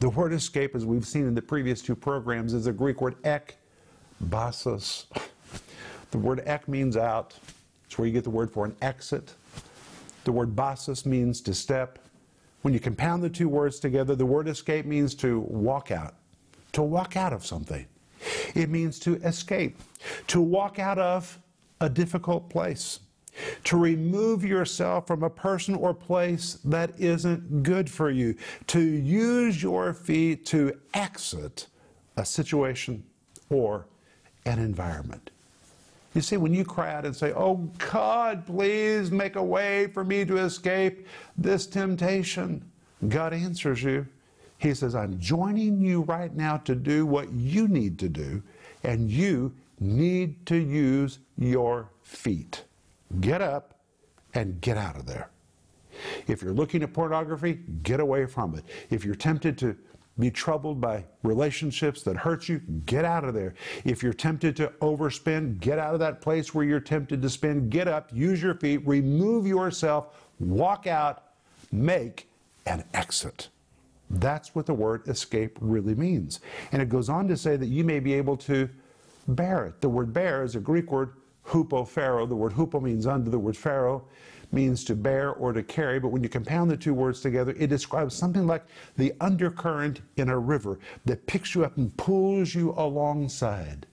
The 0.00 0.08
word 0.08 0.32
escape, 0.32 0.74
as 0.74 0.84
we've 0.84 1.06
seen 1.06 1.26
in 1.26 1.34
the 1.34 1.42
previous 1.42 1.80
two 1.80 1.94
programs, 1.94 2.54
is 2.54 2.66
a 2.66 2.72
Greek 2.72 3.00
word 3.00 3.16
ek, 3.24 3.56
basis. 4.28 5.06
The 6.10 6.18
word 6.18 6.42
ek 6.44 6.68
means 6.68 6.96
out. 6.96 7.34
It's 7.86 7.98
where 7.98 8.06
you 8.06 8.12
get 8.12 8.24
the 8.24 8.30
word 8.30 8.50
for 8.50 8.64
an 8.64 8.74
exit. 8.82 9.34
The 10.24 10.32
word 10.32 10.54
basis 10.54 11.06
means 11.06 11.40
to 11.42 11.54
step. 11.54 11.98
When 12.62 12.72
you 12.72 12.80
compound 12.80 13.22
the 13.22 13.30
two 13.30 13.48
words 13.48 13.80
together, 13.80 14.14
the 14.14 14.26
word 14.26 14.48
escape 14.48 14.86
means 14.86 15.14
to 15.16 15.40
walk 15.40 15.90
out, 15.90 16.14
to 16.72 16.82
walk 16.82 17.16
out 17.16 17.32
of 17.32 17.44
something. 17.44 17.86
It 18.54 18.70
means 18.70 18.98
to 19.00 19.16
escape, 19.16 19.78
to 20.28 20.40
walk 20.40 20.78
out 20.78 20.98
of 20.98 21.38
a 21.80 21.88
difficult 21.88 22.48
place, 22.48 23.00
to 23.64 23.76
remove 23.76 24.44
yourself 24.44 25.06
from 25.06 25.22
a 25.22 25.30
person 25.30 25.74
or 25.74 25.94
place 25.94 26.58
that 26.64 26.98
isn't 26.98 27.62
good 27.62 27.90
for 27.90 28.10
you, 28.10 28.34
to 28.68 28.80
use 28.80 29.62
your 29.62 29.92
feet 29.94 30.44
to 30.46 30.78
exit 30.94 31.66
a 32.16 32.24
situation 32.24 33.02
or 33.50 33.86
an 34.44 34.58
environment. 34.58 35.30
You 36.14 36.20
see, 36.20 36.36
when 36.36 36.52
you 36.52 36.64
cry 36.64 36.94
out 36.94 37.06
and 37.06 37.16
say, 37.16 37.32
Oh 37.32 37.70
God, 37.90 38.44
please 38.44 39.10
make 39.10 39.36
a 39.36 39.42
way 39.42 39.86
for 39.88 40.04
me 40.04 40.24
to 40.26 40.38
escape 40.38 41.06
this 41.38 41.66
temptation, 41.66 42.70
God 43.08 43.32
answers 43.32 43.82
you. 43.82 44.06
He 44.58 44.74
says, 44.74 44.94
I'm 44.94 45.18
joining 45.18 45.80
you 45.80 46.02
right 46.02 46.34
now 46.34 46.58
to 46.58 46.74
do 46.74 47.06
what 47.06 47.32
you 47.32 47.66
need 47.66 47.98
to 48.00 48.08
do, 48.08 48.42
and 48.84 49.10
you 49.10 49.52
need 49.80 50.46
to 50.46 50.56
use 50.56 51.18
your 51.36 51.88
feet. 52.02 52.62
Get 53.20 53.42
up 53.42 53.80
and 54.34 54.60
get 54.60 54.76
out 54.76 54.96
of 54.96 55.06
there. 55.06 55.30
If 56.26 56.42
you're 56.42 56.52
looking 56.54 56.82
at 56.82 56.92
pornography, 56.92 57.60
get 57.82 58.00
away 58.00 58.26
from 58.26 58.54
it. 58.56 58.64
If 58.90 59.04
you're 59.04 59.14
tempted 59.14 59.58
to 59.58 59.76
be 60.18 60.30
troubled 60.30 60.80
by 60.80 61.04
relationships 61.22 62.02
that 62.02 62.16
hurt 62.16 62.48
you, 62.48 62.60
get 62.86 63.04
out 63.04 63.24
of 63.24 63.34
there. 63.34 63.54
If 63.84 64.02
you're 64.02 64.12
tempted 64.12 64.56
to 64.56 64.68
overspend, 64.80 65.60
get 65.60 65.78
out 65.78 65.94
of 65.94 66.00
that 66.00 66.20
place 66.20 66.54
where 66.54 66.64
you're 66.64 66.80
tempted 66.80 67.22
to 67.22 67.30
spend. 67.30 67.70
Get 67.70 67.88
up, 67.88 68.10
use 68.12 68.42
your 68.42 68.54
feet, 68.54 68.86
remove 68.86 69.46
yourself, 69.46 70.28
walk 70.38 70.86
out, 70.86 71.24
make 71.70 72.28
an 72.66 72.84
exit. 72.94 73.48
That's 74.10 74.54
what 74.54 74.66
the 74.66 74.74
word 74.74 75.08
escape 75.08 75.56
really 75.60 75.94
means. 75.94 76.40
And 76.72 76.82
it 76.82 76.90
goes 76.90 77.08
on 77.08 77.26
to 77.28 77.36
say 77.36 77.56
that 77.56 77.66
you 77.66 77.82
may 77.82 77.98
be 77.98 78.12
able 78.12 78.36
to 78.38 78.68
bear 79.28 79.66
it. 79.66 79.80
The 79.80 79.88
word 79.88 80.12
bear 80.12 80.44
is 80.44 80.56
a 80.56 80.60
Greek 80.60 80.92
word, 80.92 81.14
hupophero. 81.46 82.28
The 82.28 82.36
word 82.36 82.52
hupo 82.52 82.80
means 82.80 83.06
under, 83.06 83.30
the 83.30 83.38
word 83.38 83.56
phero 83.56 84.04
means 84.52 84.84
to 84.84 84.94
bear 84.94 85.30
or 85.32 85.52
to 85.52 85.62
carry, 85.62 85.98
but 85.98 86.08
when 86.08 86.22
you 86.22 86.28
compound 86.28 86.70
the 86.70 86.76
two 86.76 86.94
words 86.94 87.20
together, 87.20 87.54
it 87.58 87.68
describes 87.68 88.14
something 88.14 88.46
like 88.46 88.64
the 88.96 89.14
undercurrent 89.20 90.02
in 90.16 90.28
a 90.28 90.38
river 90.38 90.78
that 91.06 91.26
picks 91.26 91.54
you 91.54 91.64
up 91.64 91.76
and 91.78 91.96
pulls 91.96 92.54
you 92.54 92.74
alongside. 92.76 93.86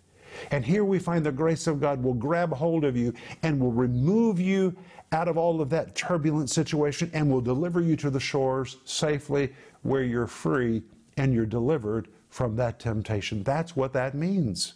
And 0.51 0.65
here 0.65 0.85
we 0.85 0.99
find 0.99 1.25
the 1.25 1.31
grace 1.31 1.67
of 1.67 1.79
God 1.79 2.03
will 2.03 2.13
grab 2.13 2.53
hold 2.53 2.83
of 2.83 2.95
you 2.95 3.13
and 3.41 3.59
will 3.59 3.71
remove 3.71 4.39
you 4.39 4.75
out 5.11 5.27
of 5.27 5.37
all 5.37 5.59
of 5.59 5.69
that 5.71 5.95
turbulent 5.95 6.49
situation 6.49 7.09
and 7.13 7.29
will 7.31 7.41
deliver 7.41 7.81
you 7.81 7.95
to 7.95 8.09
the 8.09 8.19
shores 8.19 8.77
safely 8.85 9.53
where 9.81 10.03
you're 10.03 10.27
free 10.27 10.83
and 11.17 11.33
you're 11.33 11.45
delivered 11.45 12.09
from 12.29 12.55
that 12.57 12.79
temptation. 12.79 13.43
That's 13.43 13.75
what 13.75 13.93
that 13.93 14.13
means. 14.13 14.75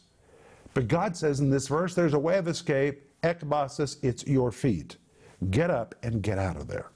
But 0.74 0.88
God 0.88 1.15
says 1.15 1.39
in 1.39 1.50
this 1.50 1.68
verse, 1.68 1.94
there's 1.94 2.13
a 2.13 2.20
way 2.20 2.38
of 2.38 2.48
escape, 2.48 3.03
ekbasis, 3.22 3.98
it's 4.03 4.25
your 4.25 4.51
feet. 4.51 4.98
Get 5.51 5.70
up 5.70 5.96
and 6.03 6.22
get 6.22 6.39
out 6.39 6.56
of 6.56 6.68
there. 6.68 6.88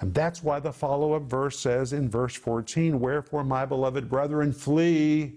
And 0.00 0.12
that's 0.14 0.42
why 0.42 0.60
the 0.60 0.72
follow 0.72 1.14
up 1.14 1.22
verse 1.22 1.58
says 1.58 1.92
in 1.92 2.08
verse 2.08 2.34
14, 2.34 3.00
Wherefore, 3.00 3.44
my 3.44 3.64
beloved 3.64 4.08
brethren, 4.08 4.52
flee 4.52 5.34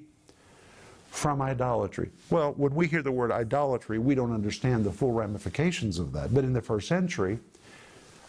from 1.10 1.42
idolatry. 1.42 2.10
Well, 2.30 2.54
when 2.54 2.76
we 2.76 2.88
hear 2.88 3.02
the 3.02 3.12
word 3.12 3.32
idolatry, 3.32 3.98
we 3.98 4.14
don't 4.14 4.34
understand 4.34 4.86
the 4.86 4.92
full 4.92 5.12
ramifications 5.12 5.98
of 5.98 6.12
that. 6.14 6.34
But 6.34 6.44
in 6.44 6.54
the 6.54 6.62
first 6.62 6.88
century, 6.88 7.40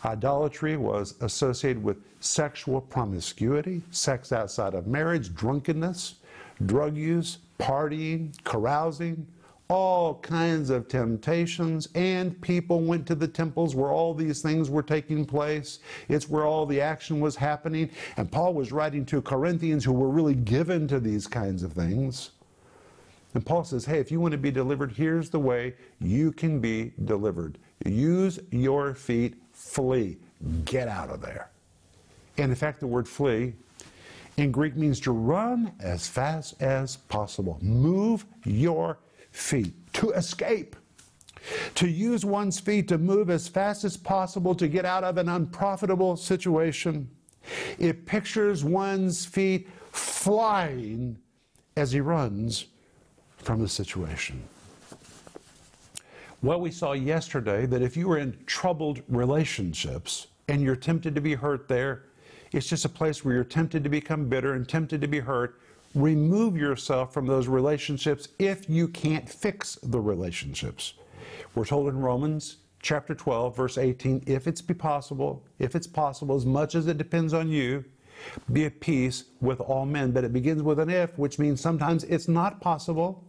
idolatry 0.04 0.76
was 0.76 1.14
associated 1.20 1.82
with 1.82 1.98
sexual 2.20 2.80
promiscuity, 2.80 3.82
sex 3.90 4.32
outside 4.32 4.74
of 4.74 4.86
marriage, 4.86 5.34
drunkenness, 5.34 6.16
drug 6.64 6.96
use, 6.96 7.38
partying, 7.58 8.32
carousing, 8.44 9.26
all 9.70 10.16
kinds 10.16 10.68
of 10.68 10.88
temptations, 10.88 11.88
and 11.94 12.38
people 12.42 12.80
went 12.80 13.06
to 13.06 13.14
the 13.14 13.28
temples 13.28 13.76
where 13.76 13.90
all 13.90 14.12
these 14.12 14.42
things 14.42 14.68
were 14.68 14.82
taking 14.82 15.24
place. 15.24 15.78
It's 16.08 16.28
where 16.28 16.44
all 16.44 16.66
the 16.66 16.80
action 16.80 17.20
was 17.20 17.36
happening. 17.36 17.88
And 18.16 18.30
Paul 18.30 18.52
was 18.52 18.72
writing 18.72 19.06
to 19.06 19.22
Corinthians 19.22 19.84
who 19.84 19.92
were 19.92 20.10
really 20.10 20.34
given 20.34 20.88
to 20.88 20.98
these 20.98 21.28
kinds 21.28 21.62
of 21.62 21.72
things. 21.72 22.32
And 23.32 23.46
Paul 23.46 23.62
says, 23.62 23.84
hey, 23.84 24.00
if 24.00 24.10
you 24.10 24.18
want 24.18 24.32
to 24.32 24.38
be 24.38 24.50
delivered, 24.50 24.90
here's 24.90 25.30
the 25.30 25.38
way 25.38 25.74
you 26.00 26.32
can 26.32 26.58
be 26.58 26.92
delivered. 27.04 27.58
Use 27.86 28.40
your 28.50 28.92
feet, 28.92 29.36
flee, 29.52 30.18
get 30.64 30.88
out 30.88 31.10
of 31.10 31.20
there. 31.20 31.50
And 32.38 32.50
in 32.50 32.56
fact, 32.56 32.80
the 32.80 32.88
word 32.88 33.06
flee 33.06 33.54
in 34.36 34.50
Greek 34.50 34.74
means 34.74 34.98
to 35.00 35.12
run 35.12 35.72
as 35.78 36.08
fast 36.08 36.60
as 36.60 36.96
possible. 36.96 37.58
Move 37.62 38.24
your 38.44 38.98
feet, 39.30 39.74
to 39.94 40.10
escape, 40.10 40.76
to 41.74 41.88
use 41.88 42.24
one's 42.24 42.60
feet 42.60 42.88
to 42.88 42.98
move 42.98 43.30
as 43.30 43.48
fast 43.48 43.84
as 43.84 43.96
possible 43.96 44.54
to 44.54 44.68
get 44.68 44.84
out 44.84 45.04
of 45.04 45.16
an 45.16 45.28
unprofitable 45.28 46.16
situation. 46.16 47.08
It 47.78 48.06
pictures 48.06 48.64
one's 48.64 49.24
feet 49.24 49.68
flying 49.92 51.18
as 51.76 51.92
he 51.92 52.00
runs 52.00 52.66
from 53.38 53.60
the 53.60 53.68
situation. 53.68 54.42
Well, 56.42 56.60
we 56.60 56.70
saw 56.70 56.92
yesterday 56.92 57.66
that 57.66 57.82
if 57.82 57.96
you 57.96 58.10
are 58.10 58.18
in 58.18 58.36
troubled 58.46 59.02
relationships 59.08 60.28
and 60.48 60.62
you're 60.62 60.76
tempted 60.76 61.14
to 61.14 61.20
be 61.20 61.34
hurt 61.34 61.68
there, 61.68 62.04
it's 62.52 62.66
just 62.66 62.84
a 62.84 62.88
place 62.88 63.24
where 63.24 63.34
you're 63.34 63.44
tempted 63.44 63.84
to 63.84 63.90
become 63.90 64.28
bitter 64.28 64.54
and 64.54 64.68
tempted 64.68 65.00
to 65.00 65.06
be 65.06 65.20
hurt 65.20 65.60
remove 65.94 66.56
yourself 66.56 67.12
from 67.12 67.26
those 67.26 67.48
relationships 67.48 68.28
if 68.38 68.68
you 68.68 68.88
can't 68.88 69.28
fix 69.28 69.76
the 69.82 70.00
relationships. 70.00 70.94
We're 71.54 71.64
told 71.64 71.88
in 71.88 72.00
Romans 72.00 72.58
chapter 72.82 73.14
12, 73.14 73.56
verse 73.56 73.78
18, 73.78 74.24
if 74.26 74.46
it's 74.46 74.62
be 74.62 74.74
possible, 74.74 75.44
if 75.58 75.74
it's 75.74 75.86
possible, 75.86 76.36
as 76.36 76.46
much 76.46 76.74
as 76.74 76.86
it 76.86 76.98
depends 76.98 77.34
on 77.34 77.48
you, 77.48 77.84
be 78.52 78.64
at 78.66 78.80
peace 78.80 79.24
with 79.40 79.60
all 79.60 79.86
men. 79.86 80.12
But 80.12 80.24
it 80.24 80.32
begins 80.32 80.62
with 80.62 80.78
an 80.78 80.90
if, 80.90 81.18
which 81.18 81.38
means 81.38 81.60
sometimes 81.60 82.04
it's 82.04 82.28
not 82.28 82.60
possible. 82.60 83.24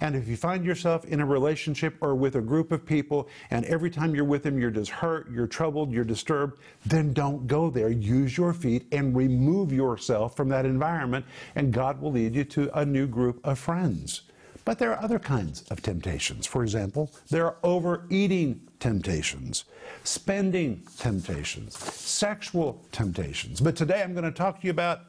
And 0.00 0.16
if 0.16 0.28
you 0.28 0.36
find 0.36 0.64
yourself 0.64 1.04
in 1.04 1.20
a 1.20 1.26
relationship 1.26 1.96
or 2.00 2.14
with 2.14 2.36
a 2.36 2.40
group 2.40 2.72
of 2.72 2.84
people, 2.84 3.28
and 3.50 3.64
every 3.66 3.90
time 3.90 4.14
you're 4.14 4.24
with 4.24 4.42
them, 4.42 4.58
you're 4.58 4.70
just 4.70 4.90
hurt, 4.90 5.30
you're 5.30 5.46
troubled, 5.46 5.92
you're 5.92 6.04
disturbed, 6.04 6.58
then 6.86 7.12
don't 7.12 7.46
go 7.46 7.70
there. 7.70 7.88
Use 7.88 8.36
your 8.36 8.52
feet 8.52 8.86
and 8.92 9.16
remove 9.16 9.72
yourself 9.72 10.36
from 10.36 10.48
that 10.48 10.66
environment, 10.66 11.24
and 11.54 11.72
God 11.72 12.00
will 12.00 12.12
lead 12.12 12.34
you 12.34 12.44
to 12.44 12.78
a 12.78 12.84
new 12.84 13.06
group 13.06 13.40
of 13.44 13.58
friends. 13.58 14.22
But 14.64 14.78
there 14.78 14.92
are 14.92 15.02
other 15.02 15.18
kinds 15.18 15.62
of 15.70 15.82
temptations. 15.82 16.46
For 16.46 16.62
example, 16.62 17.10
there 17.30 17.46
are 17.46 17.56
overeating 17.64 18.60
temptations, 18.78 19.64
spending 20.04 20.82
temptations, 20.98 21.76
sexual 21.76 22.84
temptations. 22.92 23.60
But 23.60 23.74
today 23.74 24.02
I'm 24.02 24.12
going 24.12 24.24
to 24.24 24.30
talk 24.30 24.60
to 24.60 24.66
you 24.66 24.70
about 24.70 25.00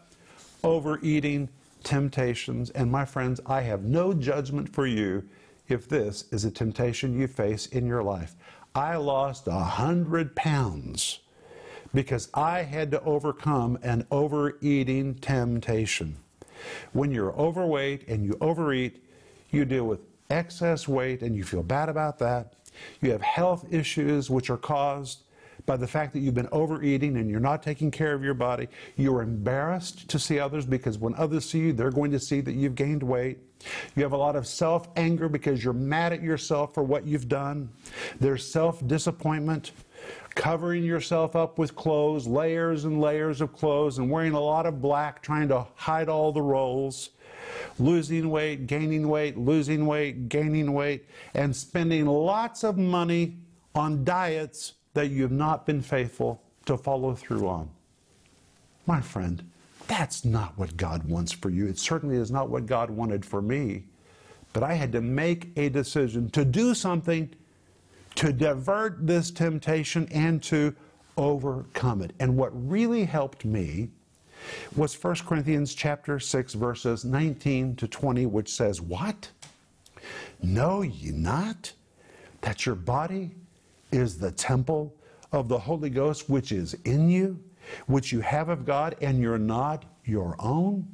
overeating 0.64 1.50
temptations. 1.84 2.70
And 2.72 2.92
my 2.92 3.06
friends, 3.06 3.40
I 3.46 3.62
have 3.62 3.84
no 3.84 4.14
judgment 4.14 4.70
for 4.70 4.86
you 4.88 5.28
if 5.68 5.88
this 5.88 6.26
is 6.32 6.46
a 6.46 6.52
temptation 6.52 7.20
you 7.20 7.28
face 7.28 7.68
in 7.68 7.86
your 7.86 8.04
life. 8.04 8.36
I 8.76 8.96
lost 8.96 9.48
a 9.48 9.52
hundred 9.52 10.36
pounds 10.36 11.20
because 11.94 12.30
I 12.34 12.64
had 12.64 12.92
to 12.92 13.02
overcome 13.04 13.78
an 13.84 14.08
overeating 14.10 15.16
temptation. 15.16 16.18
When 16.92 17.12
you're 17.12 17.34
overweight 17.34 18.08
and 18.08 18.26
you 18.26 18.38
overeat, 18.42 19.04
you 19.52 19.66
deal 19.66 19.86
with 19.86 20.00
excess 20.30 20.88
weight 20.88 21.22
and 21.22 21.36
you 21.36 21.44
feel 21.44 21.64
bad 21.64 21.90
about 21.90 22.18
that. 22.20 22.54
You 23.02 23.12
have 23.12 23.22
health 23.22 23.72
issues 23.72 24.30
which 24.30 24.50
are 24.50 24.58
caused 24.58 25.23
by 25.66 25.78
the 25.78 25.88
fact 25.88 26.14
that 26.14 26.20
you've 26.20 26.34
been 26.34 26.50
overeating 26.52 27.18
and 27.18 27.30
you're 27.30 27.40
not 27.40 27.64
taking 27.64 27.90
care 27.90 28.14
of 28.14 28.24
your 28.24 28.34
body. 28.34 28.68
You're 28.98 29.22
embarrassed 29.22 30.10
to 30.10 30.20
see 30.20 30.40
others 30.40 30.66
because 30.66 30.98
when 30.98 31.16
others 31.16 31.50
see 31.50 31.60
you, 31.60 31.74
they're 31.74 31.92
going 31.92 32.12
to 32.12 32.20
see 32.20 32.42
that 32.42 32.54
you've 32.54 32.76
gained 32.76 33.04
weight. 33.04 33.40
You 33.96 34.04
have 34.04 34.12
a 34.12 34.18
lot 34.18 34.36
of 34.36 34.46
self 34.46 34.90
anger 34.98 35.30
because 35.30 35.64
you're 35.64 35.74
mad 35.74 36.12
at 36.12 36.22
yourself 36.22 36.74
for 36.74 36.84
what 36.84 37.06
you've 37.06 37.30
done. 37.30 37.70
There's 38.20 38.50
self 38.50 38.86
disappointment, 38.86 39.72
covering 40.36 40.84
yourself 40.84 41.36
up 41.36 41.58
with 41.58 41.76
clothes, 41.76 42.28
layers 42.28 42.84
and 42.84 43.00
layers 43.00 43.40
of 43.40 43.54
clothes, 43.54 44.00
and 44.00 44.12
wearing 44.12 44.34
a 44.34 44.40
lot 44.40 44.66
of 44.66 44.82
black, 44.82 45.22
trying 45.22 45.48
to 45.48 45.66
hide 45.76 46.10
all 46.10 46.32
the 46.32 46.42
rolls. 46.42 47.12
Losing 47.78 48.30
weight, 48.30 48.68
gaining 48.68 49.08
weight, 49.08 49.38
losing 49.38 49.86
weight, 49.86 50.28
gaining 50.28 50.74
weight, 50.74 51.06
and 51.34 51.56
spending 51.56 52.06
lots 52.06 52.64
of 52.64 52.78
money 52.78 53.38
on 53.76 54.04
diets 54.04 54.74
that 54.94 55.10
you've 55.10 55.32
not 55.32 55.66
been 55.66 55.82
faithful 55.82 56.42
to 56.66 56.78
follow 56.78 57.16
through 57.16 57.48
on. 57.48 57.70
My 58.86 59.02
friend, 59.02 59.50
that's 59.88 60.24
not 60.24 60.58
what 60.58 60.78
God 60.78 61.04
wants 61.04 61.32
for 61.32 61.50
you. 61.50 61.68
It 61.68 61.80
certainly 61.80 62.16
is 62.16 62.32
not 62.32 62.50
what 62.50 62.66
God 62.66 62.90
wanted 62.90 63.26
for 63.26 63.42
me. 63.42 63.84
But 64.54 64.64
I 64.64 64.74
had 64.74 64.92
to 64.92 65.02
make 65.02 65.50
a 65.58 65.70
decision 65.70 66.30
to 66.32 66.46
do 66.46 66.76
something 66.76 67.30
to 68.16 68.32
divert 68.32 69.06
this 69.08 69.32
temptation 69.32 70.08
and 70.12 70.42
to 70.44 70.76
overcome 71.18 72.02
it. 72.02 72.14
And 72.20 72.38
what 72.38 72.52
really 72.54 73.06
helped 73.06 73.46
me 73.46 73.90
was 74.76 75.02
1 75.02 75.16
Corinthians 75.26 75.74
chapter 75.74 76.20
6 76.20 76.54
verses 76.54 77.04
19 77.04 77.76
to 77.78 77.88
20 77.88 78.26
which 78.28 78.54
says, 78.54 78.82
"What? 78.82 79.32
Know 80.42 80.82
ye 80.82 81.12
not 81.12 81.74
that 82.42 82.66
your 82.66 82.76
body 82.76 83.32
is 83.94 84.18
the 84.18 84.32
temple 84.32 84.96
of 85.32 85.48
the 85.48 85.58
Holy 85.58 85.90
Ghost 85.90 86.30
which 86.30 86.52
is 86.52 86.74
in 86.86 87.10
you, 87.10 87.40
which 87.88 88.12
you 88.12 88.20
have 88.22 88.50
of 88.50 88.66
God, 88.66 88.96
and 89.02 89.22
you're 89.22 89.38
not 89.38 89.86
your 90.06 90.36
own? 90.40 90.88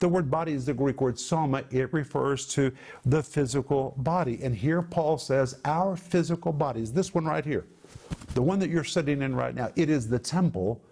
The 0.00 0.08
word 0.08 0.30
body 0.30 0.52
is 0.52 0.66
the 0.66 0.74
Greek 0.74 1.00
word 1.00 1.18
soma. 1.18 1.64
It 1.70 1.92
refers 1.92 2.46
to 2.48 2.72
the 3.06 3.22
physical 3.22 3.94
body. 3.98 4.40
And 4.42 4.54
here 4.54 4.82
Paul 4.82 5.18
says, 5.18 5.60
our 5.64 5.96
physical 5.96 6.52
bodies, 6.52 6.92
this 6.92 7.14
one 7.14 7.24
right 7.24 7.44
here, 7.44 7.66
the 8.34 8.42
one 8.42 8.58
that 8.58 8.70
you're 8.70 8.84
sitting 8.84 9.22
in 9.22 9.34
right 9.34 9.54
now, 9.54 9.70
it 9.76 9.88
is 9.88 10.08
the 10.08 10.18
temple 10.18 10.82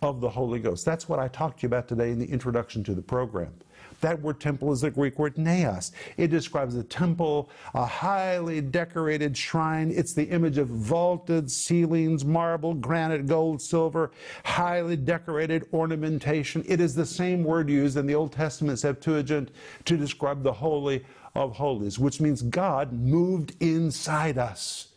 of 0.00 0.20
the 0.20 0.30
Holy 0.30 0.60
Ghost. 0.60 0.84
That's 0.84 1.08
what 1.08 1.18
I 1.18 1.28
talked 1.28 1.60
to 1.60 1.62
you 1.64 1.66
about 1.68 1.88
today 1.88 2.10
in 2.10 2.18
the 2.18 2.26
introduction 2.26 2.82
to 2.84 2.94
the 2.94 3.02
program. 3.02 3.52
That 4.00 4.20
word 4.20 4.40
temple 4.40 4.72
is 4.72 4.82
the 4.82 4.90
Greek 4.90 5.18
word 5.18 5.36
naos. 5.36 5.92
It 6.16 6.28
describes 6.28 6.76
a 6.76 6.84
temple, 6.84 7.50
a 7.74 7.84
highly 7.84 8.60
decorated 8.60 9.36
shrine. 9.36 9.90
It's 9.94 10.12
the 10.12 10.28
image 10.28 10.58
of 10.58 10.68
vaulted 10.68 11.50
ceilings, 11.50 12.24
marble, 12.24 12.74
granite, 12.74 13.26
gold, 13.26 13.60
silver, 13.60 14.12
highly 14.44 14.96
decorated 14.96 15.66
ornamentation. 15.72 16.64
It 16.66 16.80
is 16.80 16.94
the 16.94 17.06
same 17.06 17.42
word 17.42 17.68
used 17.68 17.96
in 17.96 18.06
the 18.06 18.14
Old 18.14 18.32
Testament 18.32 18.78
Septuagint 18.78 19.50
to 19.84 19.96
describe 19.96 20.42
the 20.42 20.52
Holy 20.52 21.04
of 21.34 21.56
Holies, 21.56 21.98
which 21.98 22.20
means 22.20 22.42
God 22.42 22.92
moved 22.92 23.54
inside 23.60 24.38
us. 24.38 24.88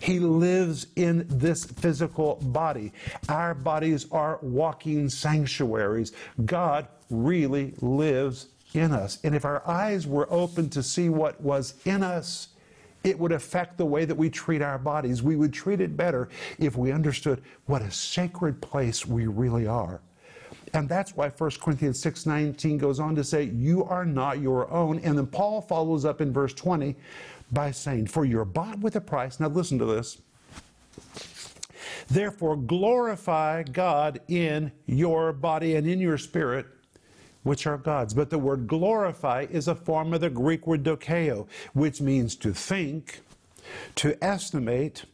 He 0.00 0.18
lives 0.18 0.86
in 0.96 1.24
this 1.28 1.64
physical 1.64 2.36
body. 2.36 2.92
Our 3.28 3.54
bodies 3.54 4.06
are 4.12 4.38
walking 4.42 5.08
sanctuaries. 5.08 6.12
God 6.44 6.88
really 7.22 7.74
lives 7.80 8.48
in 8.72 8.92
us. 8.92 9.18
And 9.24 9.34
if 9.34 9.44
our 9.44 9.66
eyes 9.68 10.06
were 10.06 10.26
open 10.30 10.68
to 10.70 10.82
see 10.82 11.08
what 11.08 11.40
was 11.40 11.74
in 11.84 12.02
us, 12.02 12.48
it 13.04 13.18
would 13.18 13.32
affect 13.32 13.76
the 13.76 13.84
way 13.84 14.04
that 14.04 14.14
we 14.14 14.30
treat 14.30 14.62
our 14.62 14.78
bodies. 14.78 15.22
We 15.22 15.36
would 15.36 15.52
treat 15.52 15.80
it 15.80 15.96
better 15.96 16.28
if 16.58 16.76
we 16.76 16.90
understood 16.90 17.42
what 17.66 17.82
a 17.82 17.90
sacred 17.90 18.60
place 18.60 19.06
we 19.06 19.26
really 19.26 19.66
are. 19.66 20.00
And 20.72 20.88
that's 20.88 21.14
why 21.14 21.28
1 21.28 21.60
Corinthians 21.60 22.00
6:19 22.00 22.78
goes 22.78 22.98
on 22.98 23.14
to 23.14 23.22
say, 23.22 23.44
"You 23.44 23.84
are 23.84 24.04
not 24.04 24.40
your 24.40 24.68
own." 24.72 24.98
And 25.00 25.16
then 25.16 25.26
Paul 25.26 25.60
follows 25.60 26.04
up 26.04 26.20
in 26.20 26.32
verse 26.32 26.52
20 26.52 26.96
by 27.52 27.70
saying, 27.70 28.06
For 28.06 28.24
you're 28.24 28.44
bought 28.44 28.80
with 28.80 28.96
a 28.96 29.00
price. 29.00 29.40
Now 29.40 29.48
listen 29.48 29.78
to 29.78 29.86
this. 29.86 30.18
Therefore, 32.08 32.56
glorify 32.56 33.62
God 33.62 34.20
in 34.28 34.72
your 34.86 35.32
body 35.32 35.74
and 35.76 35.86
in 35.86 36.00
your 36.00 36.18
spirit, 36.18 36.66
which 37.44 37.66
are 37.66 37.78
God's. 37.78 38.12
But 38.12 38.30
the 38.30 38.38
word 38.38 38.66
glorify 38.66 39.46
is 39.48 39.68
a 39.68 39.74
form 39.74 40.12
of 40.12 40.20
the 40.20 40.30
Greek 40.30 40.66
word 40.66 40.82
dokeo, 40.82 41.46
which 41.72 42.00
means 42.00 42.34
to 42.36 42.52
think, 42.52 43.20
to 43.94 44.22
estimate, 44.22 45.04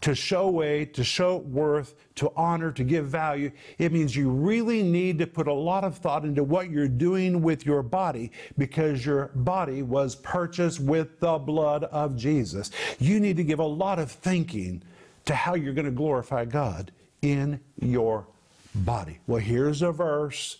to 0.00 0.14
show 0.14 0.48
weight, 0.48 0.94
to 0.94 1.04
show 1.04 1.36
worth, 1.36 1.94
to 2.14 2.32
honor, 2.36 2.70
to 2.72 2.84
give 2.84 3.06
value. 3.06 3.50
It 3.78 3.92
means 3.92 4.14
you 4.14 4.30
really 4.30 4.82
need 4.82 5.18
to 5.18 5.26
put 5.26 5.48
a 5.48 5.52
lot 5.52 5.84
of 5.84 5.98
thought 5.98 6.24
into 6.24 6.44
what 6.44 6.70
you're 6.70 6.88
doing 6.88 7.42
with 7.42 7.66
your 7.66 7.82
body 7.82 8.32
because 8.56 9.04
your 9.04 9.30
body 9.34 9.82
was 9.82 10.14
purchased 10.16 10.80
with 10.80 11.20
the 11.20 11.38
blood 11.38 11.84
of 11.84 12.16
Jesus. 12.16 12.70
You 12.98 13.20
need 13.20 13.36
to 13.36 13.44
give 13.44 13.58
a 13.58 13.64
lot 13.64 13.98
of 13.98 14.10
thinking 14.10 14.82
to 15.24 15.34
how 15.34 15.54
you're 15.54 15.74
going 15.74 15.86
to 15.86 15.90
glorify 15.90 16.44
God 16.44 16.92
in 17.22 17.60
your 17.80 18.26
body. 18.74 19.18
Well, 19.26 19.40
here's 19.40 19.82
a 19.82 19.92
verse 19.92 20.58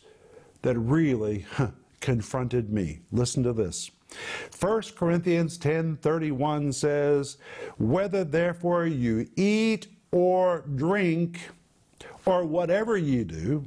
that 0.63 0.79
really 0.79 1.45
confronted 2.01 2.73
me. 2.73 3.01
Listen 3.11 3.43
to 3.43 3.53
this. 3.53 3.91
1 4.59 4.95
Corinthians 4.97 5.57
10:31 5.59 6.73
says, 6.73 7.39
"Whether 7.79 8.25
therefore 8.25 8.87
you 8.87 9.29
eat 9.37 9.89
or 10.11 10.65
drink 10.75 11.41
or 12.27 12.45
whatever 12.45 12.97
you 12.97 13.25
do, 13.25 13.67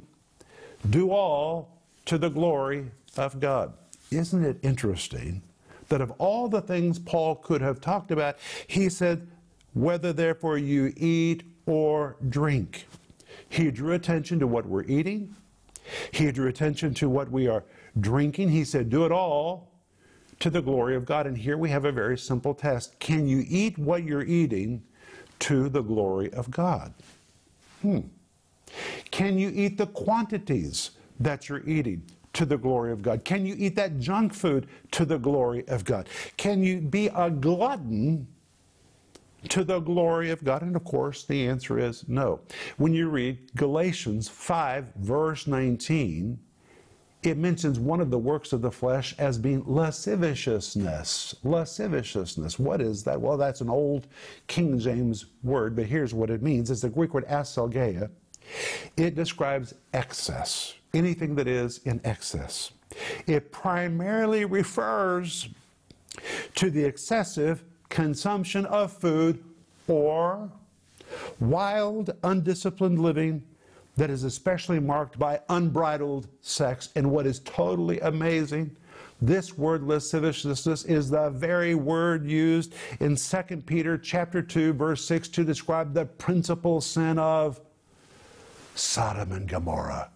do 0.88 1.10
all 1.10 1.80
to 2.04 2.16
the 2.16 2.30
glory 2.30 2.90
of 3.16 3.40
God." 3.40 3.72
Isn't 4.10 4.44
it 4.44 4.58
interesting 4.62 5.42
that 5.88 6.00
of 6.00 6.12
all 6.12 6.48
the 6.48 6.60
things 6.60 6.98
Paul 6.98 7.36
could 7.36 7.60
have 7.60 7.80
talked 7.80 8.10
about, 8.12 8.36
he 8.66 8.88
said, 8.88 9.26
"Whether 9.74 10.12
therefore 10.12 10.58
you 10.58 10.92
eat 10.96 11.42
or 11.66 12.16
drink." 12.28 12.86
He 13.48 13.70
drew 13.70 13.92
attention 13.92 14.38
to 14.38 14.46
what 14.46 14.66
we're 14.66 14.84
eating. 14.84 15.34
He 16.10 16.30
drew 16.32 16.48
attention 16.48 16.94
to 16.94 17.08
what 17.08 17.30
we 17.30 17.48
are 17.48 17.64
drinking. 17.98 18.50
He 18.50 18.64
said, 18.64 18.90
"Do 18.90 19.04
it 19.04 19.12
all 19.12 19.76
to 20.40 20.50
the 20.50 20.60
glory 20.60 20.96
of 20.96 21.04
God. 21.04 21.26
And 21.26 21.36
here 21.36 21.56
we 21.56 21.70
have 21.70 21.84
a 21.84 21.92
very 21.92 22.18
simple 22.18 22.54
test. 22.54 22.98
Can 22.98 23.26
you 23.26 23.44
eat 23.48 23.78
what 23.78 24.04
you're 24.04 24.24
eating 24.24 24.82
to 25.40 25.68
the 25.68 25.82
glory 25.82 26.32
of 26.32 26.50
God? 26.50 26.92
Hmm. 27.82 28.00
Can 29.10 29.38
you 29.38 29.50
eat 29.54 29.78
the 29.78 29.86
quantities 29.86 30.90
that 31.20 31.48
you're 31.48 31.66
eating 31.68 32.02
to 32.34 32.44
the 32.44 32.58
glory 32.58 32.92
of 32.92 33.00
God? 33.00 33.24
Can 33.24 33.46
you 33.46 33.54
eat 33.58 33.76
that 33.76 33.98
junk 33.98 34.34
food 34.34 34.66
to 34.90 35.04
the 35.04 35.18
glory 35.18 35.66
of 35.68 35.84
God? 35.84 36.08
Can 36.36 36.62
you 36.62 36.80
be 36.80 37.08
a 37.08 37.30
glutton 37.30 38.26
to 39.48 39.64
the 39.64 39.80
glory 39.80 40.30
of 40.30 40.42
God? 40.44 40.62
And 40.62 40.76
of 40.76 40.84
course, 40.84 41.24
the 41.24 41.46
answer 41.46 41.78
is 41.78 42.04
no. 42.08 42.40
When 42.76 42.92
you 42.92 43.08
read 43.08 43.54
Galatians 43.56 44.28
5, 44.28 44.94
verse 44.96 45.46
19, 45.46 46.38
it 47.22 47.36
mentions 47.36 47.80
one 47.80 48.00
of 48.00 48.10
the 48.10 48.18
works 48.18 48.52
of 48.52 48.62
the 48.62 48.70
flesh 48.70 49.14
as 49.18 49.36
being 49.36 49.64
lasciviousness. 49.66 51.34
Lasciviousness. 51.42 52.58
What 52.58 52.80
is 52.80 53.02
that? 53.04 53.20
Well, 53.20 53.36
that's 53.36 53.60
an 53.60 53.68
old 53.68 54.06
King 54.46 54.78
James 54.78 55.26
word, 55.42 55.74
but 55.74 55.86
here's 55.86 56.14
what 56.14 56.30
it 56.30 56.42
means. 56.42 56.70
It's 56.70 56.82
the 56.82 56.88
Greek 56.88 57.14
word 57.14 57.26
aselgeia. 57.26 58.10
It 58.96 59.16
describes 59.16 59.74
excess, 59.92 60.74
anything 60.94 61.34
that 61.34 61.48
is 61.48 61.78
in 61.78 62.00
excess. 62.04 62.70
It 63.26 63.50
primarily 63.50 64.44
refers 64.44 65.48
to 66.54 66.70
the 66.70 66.84
excessive 66.84 67.64
consumption 67.88 68.66
of 68.66 68.92
food 68.92 69.42
or 69.88 70.50
wild, 71.40 72.10
undisciplined 72.22 72.98
living 72.98 73.42
that 73.96 74.10
is 74.10 74.24
especially 74.24 74.78
marked 74.78 75.18
by 75.18 75.40
unbridled 75.48 76.28
sex. 76.42 76.90
And 76.94 77.10
what 77.10 77.26
is 77.26 77.40
totally 77.40 77.98
amazing, 78.00 78.76
this 79.20 79.56
word 79.56 79.82
lasciviousness 79.82 80.84
is 80.84 81.08
the 81.08 81.30
very 81.30 81.74
word 81.74 82.26
used 82.26 82.74
in 83.00 83.16
2 83.16 83.42
Peter 83.64 83.96
chapter 83.96 84.42
2 84.42 84.74
verse 84.74 85.04
6 85.06 85.28
to 85.28 85.44
describe 85.44 85.94
the 85.94 86.04
principal 86.04 86.80
sin 86.80 87.18
of 87.18 87.60
Sodom 88.74 89.32
and 89.32 89.48
Gomorrah. 89.48 90.10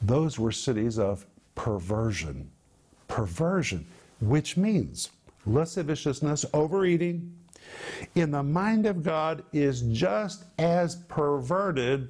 Those 0.00 0.38
were 0.38 0.52
cities 0.52 0.98
of 0.98 1.26
perversion. 1.56 2.50
Perversion, 3.08 3.86
which 4.20 4.56
means 4.56 5.10
lasciviousness, 5.46 6.44
overeating, 6.52 7.34
in 8.14 8.30
the 8.30 8.42
mind 8.42 8.86
of 8.86 9.02
God 9.02 9.44
is 9.52 9.82
just 9.82 10.44
as 10.58 10.96
perverted 10.96 12.08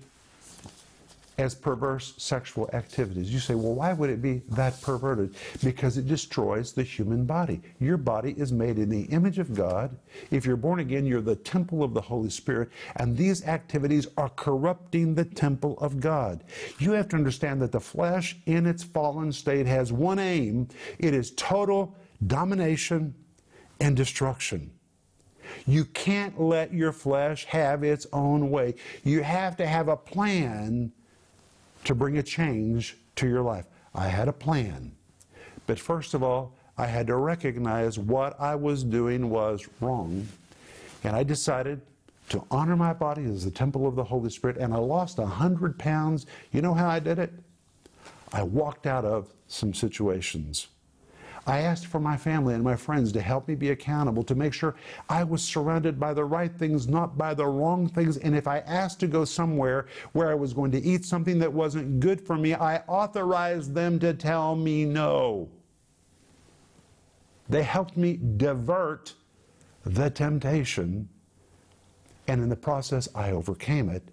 as 1.41 1.55
perverse 1.55 2.13
sexual 2.19 2.69
activities. 2.75 3.33
You 3.33 3.39
say, 3.39 3.55
well, 3.55 3.75
why 3.75 3.95
would 3.95 4.11
it 4.11 4.21
be 4.21 4.43
that 4.51 4.81
perverted? 4.83 5.35
Because 5.65 5.97
it 5.97 6.07
destroys 6.07 6.73
the 6.73 6.83
human 6.83 7.25
body. 7.25 7.63
Your 7.81 7.97
body 7.97 8.35
is 8.37 8.53
made 8.53 8.79
in 8.79 8.91
the 8.91 9.05
image 9.05 9.39
of 9.39 9.55
God. 9.55 9.97
If 10.31 10.45
you're 10.45 10.57
born 10.57 10.81
again, 10.81 11.07
you're 11.07 11.23
the 11.23 11.37
temple 11.37 11.83
of 11.83 11.95
the 11.95 12.01
Holy 12.01 12.29
Spirit, 12.29 12.69
and 12.97 13.17
these 13.17 13.47
activities 13.47 14.07
are 14.19 14.29
corrupting 14.29 15.15
the 15.15 15.25
temple 15.25 15.79
of 15.79 15.99
God. 15.99 16.45
You 16.79 16.93
have 16.93 17.09
to 17.09 17.17
understand 17.17 17.63
that 17.63 17.73
the 17.73 17.81
flesh, 17.81 18.37
in 18.45 18.67
its 18.67 18.83
fallen 18.83 19.33
state, 19.33 19.67
has 19.67 19.93
one 19.93 20.19
aim 20.19 20.69
it 20.99 21.15
is 21.15 21.31
total 21.33 21.97
domination 22.27 23.15
and 23.81 23.97
destruction. 23.97 24.71
You 25.67 25.85
can't 25.85 26.41
let 26.41 26.73
your 26.73 26.93
flesh 26.93 27.45
have 27.47 27.83
its 27.83 28.07
own 28.13 28.51
way. 28.51 28.75
You 29.05 29.23
have 29.23 29.57
to 29.57 29.67
have 29.67 29.89
a 29.89 29.97
plan 29.97 30.93
to 31.85 31.95
bring 31.95 32.19
a 32.19 32.23
change 32.23 32.97
to 33.17 33.29
your 33.29 33.43
life. 33.43 33.67
I 33.95 34.09
had 34.09 34.29
a 34.29 34.33
plan. 34.33 34.93
But 35.67 35.79
first 35.79 36.15
of 36.15 36.23
all, 36.23 36.55
I 36.79 36.87
had 36.87 37.07
to 37.09 37.17
recognize 37.17 37.99
what 37.99 38.41
I 38.41 38.55
was 38.55 38.85
doing 38.85 39.29
was 39.29 39.69
wrong. 39.81 40.27
And 41.05 41.17
I 41.17 41.23
decided 41.23 41.81
to 42.31 42.45
honor 42.51 42.77
my 42.77 42.93
body 42.93 43.25
as 43.25 43.45
the 43.45 43.51
temple 43.51 43.87
of 43.87 43.97
the 43.97 44.05
Holy 44.05 44.31
Spirit. 44.31 44.57
And 44.57 44.73
I 44.73 44.79
lost 44.79 45.19
100 45.19 45.79
pounds. 45.79 46.27
You 46.53 46.63
know 46.63 46.75
how 46.75 46.89
I 46.89 46.99
did 46.99 47.19
it? 47.19 47.33
I 48.33 48.43
walked 48.43 48.87
out 48.87 49.05
of 49.05 49.33
some 49.49 49.75
situations. 49.75 50.69
I 51.47 51.61
asked 51.61 51.87
for 51.87 52.01
my 52.01 52.17
family 52.17 52.55
and 52.55 52.63
my 52.63 52.77
friends 52.77 53.13
to 53.13 53.21
help 53.21 53.49
me 53.49 53.55
be 53.55 53.71
accountable, 53.71 54.23
to 54.25 54.35
make 54.35 54.53
sure 54.53 54.75
I 55.09 55.25
was 55.25 55.43
surrounded 55.43 55.99
by 55.99 56.13
the 56.13 56.25
right 56.25 56.53
things, 56.53 56.87
not 56.87 57.17
by 57.17 57.35
the 57.35 57.47
wrong 57.47 57.89
things. 57.89 58.19
And 58.19 58.37
if 58.37 58.47
I 58.47 58.59
asked 58.61 59.01
to 59.01 59.07
go 59.07 59.25
somewhere 59.25 59.87
where 60.13 60.31
I 60.31 60.35
was 60.35 60.53
going 60.53 60.71
to 60.73 60.83
eat 60.83 61.05
something 61.05 61.39
that 61.39 61.53
wasn't 61.53 62.01
good 62.01 62.21
for 62.21 62.37
me, 62.37 62.55
I 62.55 62.79
authorized 62.87 63.75
them 63.75 63.99
to 64.01 64.13
tell 64.13 64.55
me 64.55 64.85
no. 64.85 65.49
They 67.49 67.63
helped 67.63 67.97
me 67.97 68.19
divert 68.37 69.15
the 69.85 70.11
temptation. 70.11 71.09
And 72.29 72.43
in 72.43 72.49
the 72.49 72.57
process, 72.57 73.09
I 73.15 73.33
overcame 73.33 73.89
it 73.89 74.05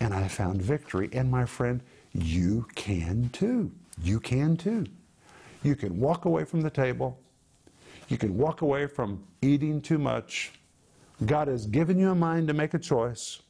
and 0.00 0.12
I 0.12 0.26
found 0.26 0.60
victory. 0.60 1.08
And 1.12 1.30
my 1.30 1.44
friend, 1.44 1.80
you 2.12 2.66
can 2.74 3.28
too. 3.28 3.70
You 4.02 4.18
can 4.18 4.56
too. 4.56 4.86
You 5.62 5.76
can 5.76 5.98
walk 5.98 6.24
away 6.24 6.44
from 6.44 6.60
the 6.60 6.70
table. 6.70 7.18
You 8.08 8.18
can 8.18 8.36
walk 8.36 8.62
away 8.62 8.86
from 8.86 9.22
eating 9.42 9.80
too 9.80 9.98
much. 9.98 10.52
God 11.26 11.48
has 11.48 11.66
given 11.66 11.98
you 11.98 12.10
a 12.10 12.14
mind 12.14 12.48
to 12.48 12.54
make 12.54 12.74
a 12.74 12.78
choice, 12.78 13.40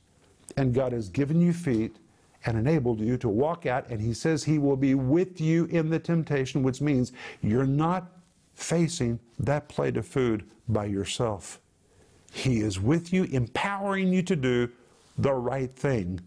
and 0.56 0.74
God 0.74 0.92
has 0.92 1.08
given 1.08 1.40
you 1.40 1.52
feet 1.52 1.96
and 2.44 2.58
enabled 2.58 3.00
you 3.00 3.16
to 3.18 3.28
walk 3.28 3.66
out. 3.66 3.88
And 3.88 4.00
He 4.00 4.12
says 4.12 4.44
He 4.44 4.58
will 4.58 4.76
be 4.76 4.94
with 4.94 5.40
you 5.40 5.64
in 5.66 5.88
the 5.88 5.98
temptation, 5.98 6.62
which 6.62 6.80
means 6.80 7.12
you're 7.40 7.66
not 7.66 8.10
facing 8.54 9.18
that 9.38 9.68
plate 9.68 9.96
of 9.96 10.06
food 10.06 10.44
by 10.68 10.84
yourself. 10.84 11.60
He 12.32 12.60
is 12.60 12.80
with 12.80 13.12
you, 13.12 13.24
empowering 13.24 14.12
you 14.12 14.22
to 14.22 14.36
do 14.36 14.68
the 15.18 15.32
right 15.32 15.74
thing. 15.74 16.20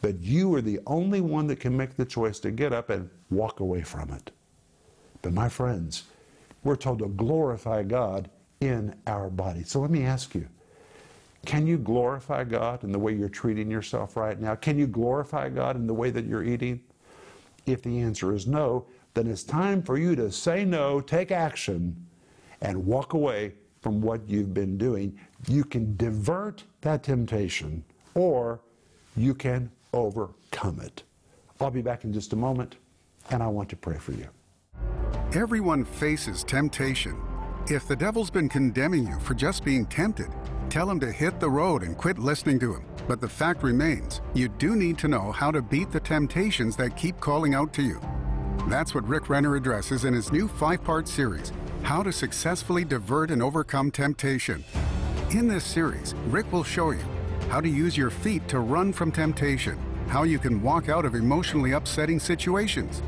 But 0.00 0.20
you 0.20 0.54
are 0.54 0.60
the 0.60 0.80
only 0.86 1.20
one 1.20 1.46
that 1.48 1.60
can 1.60 1.76
make 1.76 1.96
the 1.96 2.04
choice 2.04 2.40
to 2.40 2.50
get 2.50 2.72
up 2.72 2.90
and 2.90 3.08
walk 3.30 3.60
away 3.60 3.82
from 3.82 4.10
it. 4.10 4.30
But 5.22 5.32
my 5.32 5.48
friends, 5.48 6.04
we're 6.64 6.76
told 6.76 6.98
to 6.98 7.08
glorify 7.08 7.82
God 7.82 8.28
in 8.60 8.94
our 9.06 9.30
body. 9.30 9.62
So 9.64 9.80
let 9.80 9.90
me 9.90 10.04
ask 10.04 10.34
you, 10.34 10.46
can 11.44 11.66
you 11.66 11.78
glorify 11.78 12.44
God 12.44 12.84
in 12.84 12.92
the 12.92 12.98
way 12.98 13.12
you're 13.12 13.28
treating 13.28 13.70
yourself 13.70 14.16
right 14.16 14.40
now? 14.40 14.54
Can 14.54 14.78
you 14.78 14.86
glorify 14.86 15.48
God 15.48 15.74
in 15.74 15.86
the 15.86 15.94
way 15.94 16.10
that 16.10 16.24
you're 16.24 16.44
eating? 16.44 16.80
If 17.66 17.82
the 17.82 18.00
answer 18.00 18.32
is 18.32 18.46
no, 18.46 18.86
then 19.14 19.26
it's 19.26 19.42
time 19.42 19.82
for 19.82 19.98
you 19.98 20.14
to 20.16 20.30
say 20.30 20.64
no, 20.64 21.00
take 21.00 21.30
action, 21.32 21.96
and 22.60 22.86
walk 22.86 23.12
away 23.12 23.54
from 23.80 24.00
what 24.00 24.28
you've 24.28 24.54
been 24.54 24.78
doing. 24.78 25.18
You 25.48 25.64
can 25.64 25.96
divert 25.96 26.62
that 26.82 27.02
temptation 27.02 27.84
or 28.14 28.60
you 29.16 29.34
can 29.34 29.70
overcome 29.92 30.80
it. 30.80 31.02
I'll 31.60 31.70
be 31.70 31.82
back 31.82 32.04
in 32.04 32.12
just 32.12 32.32
a 32.32 32.36
moment, 32.36 32.76
and 33.30 33.42
I 33.42 33.46
want 33.46 33.68
to 33.70 33.76
pray 33.76 33.98
for 33.98 34.12
you. 34.12 34.28
Everyone 35.34 35.86
faces 35.86 36.44
temptation. 36.44 37.18
If 37.66 37.88
the 37.88 37.96
devil's 37.96 38.28
been 38.28 38.50
condemning 38.50 39.06
you 39.06 39.18
for 39.20 39.32
just 39.32 39.64
being 39.64 39.86
tempted, 39.86 40.28
tell 40.68 40.90
him 40.90 41.00
to 41.00 41.10
hit 41.10 41.40
the 41.40 41.48
road 41.48 41.84
and 41.84 41.96
quit 41.96 42.18
listening 42.18 42.58
to 42.58 42.74
him. 42.74 42.84
But 43.08 43.22
the 43.22 43.30
fact 43.30 43.62
remains, 43.62 44.20
you 44.34 44.50
do 44.50 44.76
need 44.76 44.98
to 44.98 45.08
know 45.08 45.32
how 45.32 45.50
to 45.50 45.62
beat 45.62 45.90
the 45.90 46.00
temptations 46.00 46.76
that 46.76 46.98
keep 46.98 47.18
calling 47.18 47.54
out 47.54 47.72
to 47.72 47.82
you. 47.82 47.98
That's 48.68 48.94
what 48.94 49.08
Rick 49.08 49.30
Renner 49.30 49.56
addresses 49.56 50.04
in 50.04 50.12
his 50.12 50.30
new 50.32 50.48
five 50.48 50.84
part 50.84 51.08
series, 51.08 51.50
How 51.82 52.02
to 52.02 52.12
Successfully 52.12 52.84
Divert 52.84 53.30
and 53.30 53.42
Overcome 53.42 53.90
Temptation. 53.90 54.62
In 55.30 55.48
this 55.48 55.64
series, 55.64 56.14
Rick 56.26 56.52
will 56.52 56.62
show 56.62 56.90
you 56.90 57.04
how 57.48 57.62
to 57.62 57.70
use 57.70 57.96
your 57.96 58.10
feet 58.10 58.46
to 58.48 58.60
run 58.60 58.92
from 58.92 59.10
temptation, 59.10 59.78
how 60.08 60.24
you 60.24 60.38
can 60.38 60.60
walk 60.60 60.90
out 60.90 61.06
of 61.06 61.14
emotionally 61.14 61.72
upsetting 61.72 62.20
situations, 62.20 63.00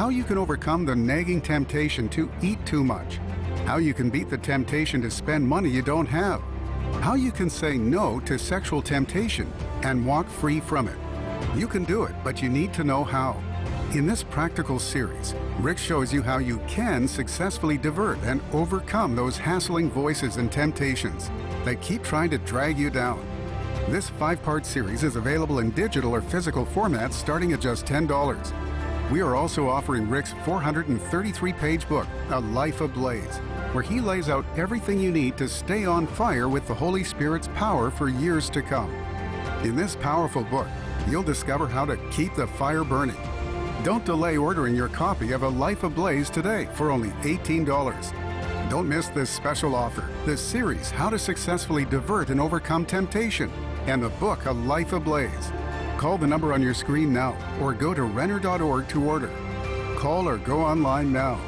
how 0.00 0.08
you 0.08 0.24
can 0.24 0.38
overcome 0.38 0.86
the 0.86 0.96
nagging 0.96 1.42
temptation 1.42 2.08
to 2.08 2.30
eat 2.40 2.58
too 2.64 2.82
much, 2.82 3.18
how 3.66 3.76
you 3.76 3.92
can 3.92 4.08
beat 4.08 4.30
the 4.30 4.38
temptation 4.38 5.02
to 5.02 5.10
spend 5.10 5.46
money 5.46 5.68
you 5.68 5.82
don't 5.82 6.06
have, 6.06 6.40
how 7.02 7.12
you 7.12 7.30
can 7.30 7.50
say 7.50 7.76
no 7.76 8.18
to 8.20 8.38
sexual 8.38 8.80
temptation 8.80 9.52
and 9.82 10.06
walk 10.06 10.26
free 10.26 10.58
from 10.58 10.88
it. 10.88 10.96
You 11.54 11.68
can 11.68 11.84
do 11.84 12.04
it, 12.04 12.14
but 12.24 12.40
you 12.40 12.48
need 12.48 12.72
to 12.72 12.82
know 12.82 13.04
how. 13.04 13.42
In 13.92 14.06
this 14.06 14.22
practical 14.22 14.78
series, 14.78 15.34
Rick 15.58 15.76
shows 15.76 16.14
you 16.14 16.22
how 16.22 16.38
you 16.38 16.60
can 16.66 17.06
successfully 17.06 17.76
divert 17.76 18.16
and 18.22 18.40
overcome 18.54 19.14
those 19.14 19.36
hassling 19.36 19.90
voices 19.90 20.38
and 20.38 20.50
temptations 20.50 21.30
that 21.66 21.82
keep 21.82 22.02
trying 22.02 22.30
to 22.30 22.38
drag 22.38 22.78
you 22.78 22.88
down. 22.88 23.22
This 23.90 24.08
five 24.08 24.42
part 24.42 24.64
series 24.64 25.04
is 25.04 25.16
available 25.16 25.58
in 25.58 25.72
digital 25.72 26.14
or 26.14 26.22
physical 26.22 26.64
formats 26.64 27.12
starting 27.12 27.52
at 27.52 27.60
just 27.60 27.84
$10. 27.84 28.69
We 29.10 29.22
are 29.22 29.34
also 29.34 29.68
offering 29.68 30.08
Rick's 30.08 30.34
433 30.44 31.52
page 31.54 31.88
book, 31.88 32.06
A 32.28 32.38
Life 32.38 32.80
Ablaze, 32.80 33.38
where 33.72 33.82
he 33.82 34.00
lays 34.00 34.28
out 34.28 34.44
everything 34.56 35.00
you 35.00 35.10
need 35.10 35.36
to 35.38 35.48
stay 35.48 35.84
on 35.84 36.06
fire 36.06 36.48
with 36.48 36.68
the 36.68 36.74
Holy 36.74 37.02
Spirit's 37.02 37.48
power 37.48 37.90
for 37.90 38.08
years 38.08 38.48
to 38.50 38.62
come. 38.62 38.88
In 39.64 39.74
this 39.74 39.96
powerful 39.96 40.44
book, 40.44 40.68
you'll 41.08 41.24
discover 41.24 41.66
how 41.66 41.84
to 41.86 41.96
keep 42.12 42.36
the 42.36 42.46
fire 42.46 42.84
burning. 42.84 43.16
Don't 43.82 44.04
delay 44.04 44.36
ordering 44.36 44.76
your 44.76 44.88
copy 44.88 45.32
of 45.32 45.42
A 45.42 45.48
Life 45.48 45.82
Ablaze 45.82 46.30
today 46.30 46.68
for 46.74 46.92
only 46.92 47.10
$18. 47.22 48.70
Don't 48.70 48.88
miss 48.88 49.08
this 49.08 49.28
special 49.28 49.74
offer, 49.74 50.08
this 50.24 50.40
series, 50.40 50.90
How 50.90 51.10
to 51.10 51.18
Successfully 51.18 51.84
Divert 51.84 52.30
and 52.30 52.40
Overcome 52.40 52.86
Temptation, 52.86 53.50
and 53.86 54.04
the 54.04 54.10
book, 54.10 54.44
A 54.44 54.52
Life 54.52 54.92
Ablaze. 54.92 55.50
Call 56.00 56.16
the 56.16 56.26
number 56.26 56.54
on 56.54 56.62
your 56.62 56.72
screen 56.72 57.12
now 57.12 57.36
or 57.60 57.74
go 57.74 57.92
to 57.92 58.04
Renner.org 58.04 58.88
to 58.88 59.04
order. 59.04 59.30
Call 59.98 60.26
or 60.26 60.38
go 60.38 60.62
online 60.62 61.12
now. 61.12 61.38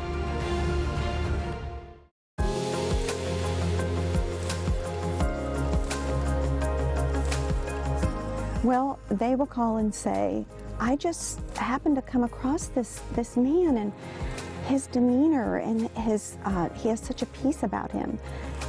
Well, 8.62 8.98
they 9.08 9.36
will 9.36 9.46
call 9.46 9.78
and 9.78 9.94
say, 9.94 10.44
I 10.78 10.96
just 10.96 11.40
happened 11.56 11.96
to 11.96 12.02
come 12.02 12.22
across 12.22 12.66
this, 12.66 13.00
this 13.14 13.38
man 13.38 13.78
and 13.78 13.90
his 14.66 14.86
demeanor 14.86 15.56
and 15.56 15.88
his, 15.96 16.36
uh, 16.44 16.68
he 16.74 16.90
has 16.90 17.00
such 17.00 17.22
a 17.22 17.26
peace 17.26 17.62
about 17.62 17.90
him. 17.90 18.18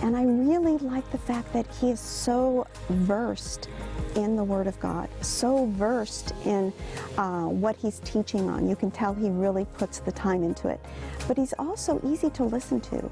And 0.03 0.17
I 0.17 0.23
really 0.23 0.77
like 0.79 1.09
the 1.11 1.17
fact 1.17 1.53
that 1.53 1.65
he 1.79 1.89
is 1.89 1.99
so 1.99 2.67
versed 2.89 3.69
in 4.17 4.35
the 4.35 4.43
Word 4.43 4.67
of 4.67 4.77
God, 4.81 5.07
so 5.21 5.67
versed 5.67 6.33
in 6.43 6.73
uh, 7.17 7.45
what 7.45 7.77
he's 7.77 7.99
teaching 7.99 8.49
on. 8.49 8.67
You 8.67 8.75
can 8.75 8.91
tell 8.91 9.13
he 9.13 9.29
really 9.29 9.65
puts 9.77 9.99
the 9.99 10.11
time 10.11 10.43
into 10.43 10.67
it. 10.67 10.83
But 11.25 11.37
he's 11.37 11.53
also 11.57 12.01
easy 12.05 12.29
to 12.31 12.43
listen 12.43 12.81
to 12.81 13.09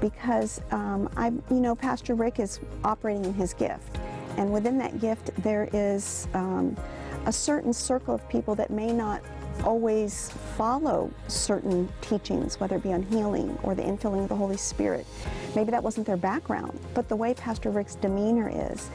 because 0.00 0.60
um, 0.72 1.08
I, 1.16 1.28
you 1.28 1.60
know, 1.60 1.76
Pastor 1.76 2.16
Rick 2.16 2.40
is 2.40 2.58
operating 2.82 3.24
in 3.24 3.34
his 3.34 3.54
gift. 3.54 4.00
And 4.36 4.52
within 4.52 4.78
that 4.78 5.00
gift, 5.00 5.30
there 5.44 5.68
is 5.72 6.26
um, 6.34 6.76
a 7.24 7.32
certain 7.32 7.72
circle 7.72 8.16
of 8.16 8.28
people 8.28 8.56
that 8.56 8.70
may 8.70 8.92
not 8.92 9.22
always 9.64 10.30
follow 10.56 11.10
certain 11.28 11.88
teachings, 12.00 12.58
whether 12.60 12.76
it 12.76 12.82
be 12.82 12.92
on 12.92 13.02
healing 13.02 13.58
or 13.62 13.74
the 13.74 13.82
infilling 13.82 14.22
of 14.22 14.28
the 14.28 14.36
Holy 14.36 14.56
Spirit. 14.56 15.06
Maybe 15.54 15.70
that 15.70 15.82
wasn't 15.82 16.06
their 16.06 16.16
background, 16.16 16.78
but 16.94 17.08
the 17.08 17.16
way 17.16 17.34
Pastor 17.34 17.70
Rick's 17.70 17.94
demeanor 17.94 18.50
is, 18.52 18.90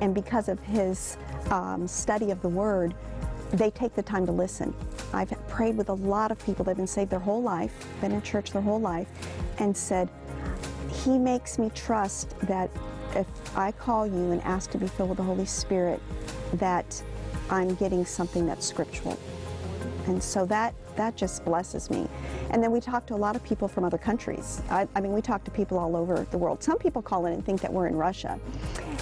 and 0.00 0.14
because 0.14 0.48
of 0.48 0.60
his 0.60 1.16
um, 1.50 1.86
study 1.86 2.30
of 2.30 2.40
the 2.42 2.48
Word, 2.48 2.94
they 3.52 3.70
take 3.70 3.94
the 3.94 4.02
time 4.02 4.26
to 4.26 4.32
listen. 4.32 4.74
I've 5.12 5.30
prayed 5.48 5.76
with 5.76 5.88
a 5.88 5.94
lot 5.94 6.30
of 6.30 6.38
people 6.44 6.64
that 6.64 6.72
have 6.72 6.76
been 6.76 6.86
saved 6.86 7.10
their 7.10 7.18
whole 7.18 7.42
life, 7.42 7.72
been 8.00 8.12
in 8.12 8.22
church 8.22 8.52
their 8.52 8.62
whole 8.62 8.80
life, 8.80 9.08
and 9.58 9.76
said, 9.76 10.08
He 10.90 11.18
makes 11.18 11.58
me 11.58 11.70
trust 11.74 12.38
that 12.40 12.70
if 13.14 13.26
I 13.56 13.72
call 13.72 14.06
you 14.06 14.32
and 14.32 14.42
ask 14.42 14.70
to 14.72 14.78
be 14.78 14.86
filled 14.86 15.08
with 15.10 15.18
the 15.18 15.24
Holy 15.24 15.46
Spirit, 15.46 16.00
that 16.54 17.02
I'm 17.50 17.74
getting 17.76 18.04
something 18.04 18.46
that's 18.46 18.66
scriptural. 18.66 19.18
And 20.08 20.22
so 20.22 20.46
that 20.46 20.74
that 20.96 21.16
just 21.16 21.44
blesses 21.44 21.90
me. 21.90 22.08
And 22.50 22.60
then 22.62 22.72
we 22.72 22.80
talk 22.80 23.06
to 23.06 23.14
a 23.14 23.16
lot 23.16 23.36
of 23.36 23.44
people 23.44 23.68
from 23.68 23.84
other 23.84 23.98
countries. 23.98 24.60
I, 24.68 24.88
I, 24.96 25.00
mean, 25.00 25.12
we 25.12 25.22
talk 25.22 25.44
to 25.44 25.50
people 25.50 25.78
all 25.78 25.94
over 25.94 26.26
the 26.32 26.38
world. 26.38 26.62
Some 26.62 26.76
people 26.76 27.02
call 27.02 27.26
in 27.26 27.34
and 27.34 27.46
think 27.46 27.60
that 27.60 27.72
we're 27.72 27.86
in 27.86 27.94
Russia. 27.94 28.40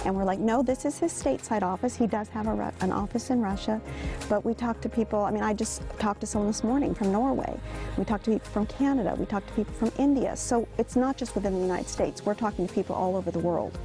And 0.05 0.15
we're 0.15 0.23
like, 0.23 0.37
no, 0.37 0.61
this 0.61 0.85
is 0.85 0.99
his 0.99 1.11
stateside 1.11 1.63
office. 1.63 1.95
He 1.95 2.05
does 2.05 2.29
have 2.29 2.45
a, 2.45 2.73
an 2.81 2.91
office 2.91 3.31
in 3.31 3.41
Russia. 3.41 3.81
But 4.29 4.45
we 4.45 4.53
talk 4.53 4.79
to 4.81 4.89
people, 4.89 5.23
I 5.23 5.31
mean, 5.31 5.41
I 5.41 5.53
just 5.53 5.81
talked 5.97 6.21
to 6.21 6.27
someone 6.27 6.49
this 6.49 6.63
morning 6.63 6.93
from 6.93 7.11
Norway. 7.11 7.59
We 7.97 8.05
talk 8.05 8.21
to 8.23 8.31
people 8.31 8.49
from 8.51 8.67
Canada. 8.67 9.15
We 9.17 9.25
talk 9.25 9.45
to 9.47 9.53
people 9.53 9.73
from 9.73 9.91
India. 9.97 10.35
So 10.35 10.67
it's 10.77 10.95
not 10.95 11.17
just 11.17 11.33
within 11.33 11.55
the 11.55 11.61
United 11.61 11.89
States. 11.89 12.23
We're 12.23 12.35
talking 12.35 12.67
to 12.67 12.73
people 12.73 12.95
all 12.95 13.15
over 13.15 13.31
the 13.31 13.39
world. 13.39 13.75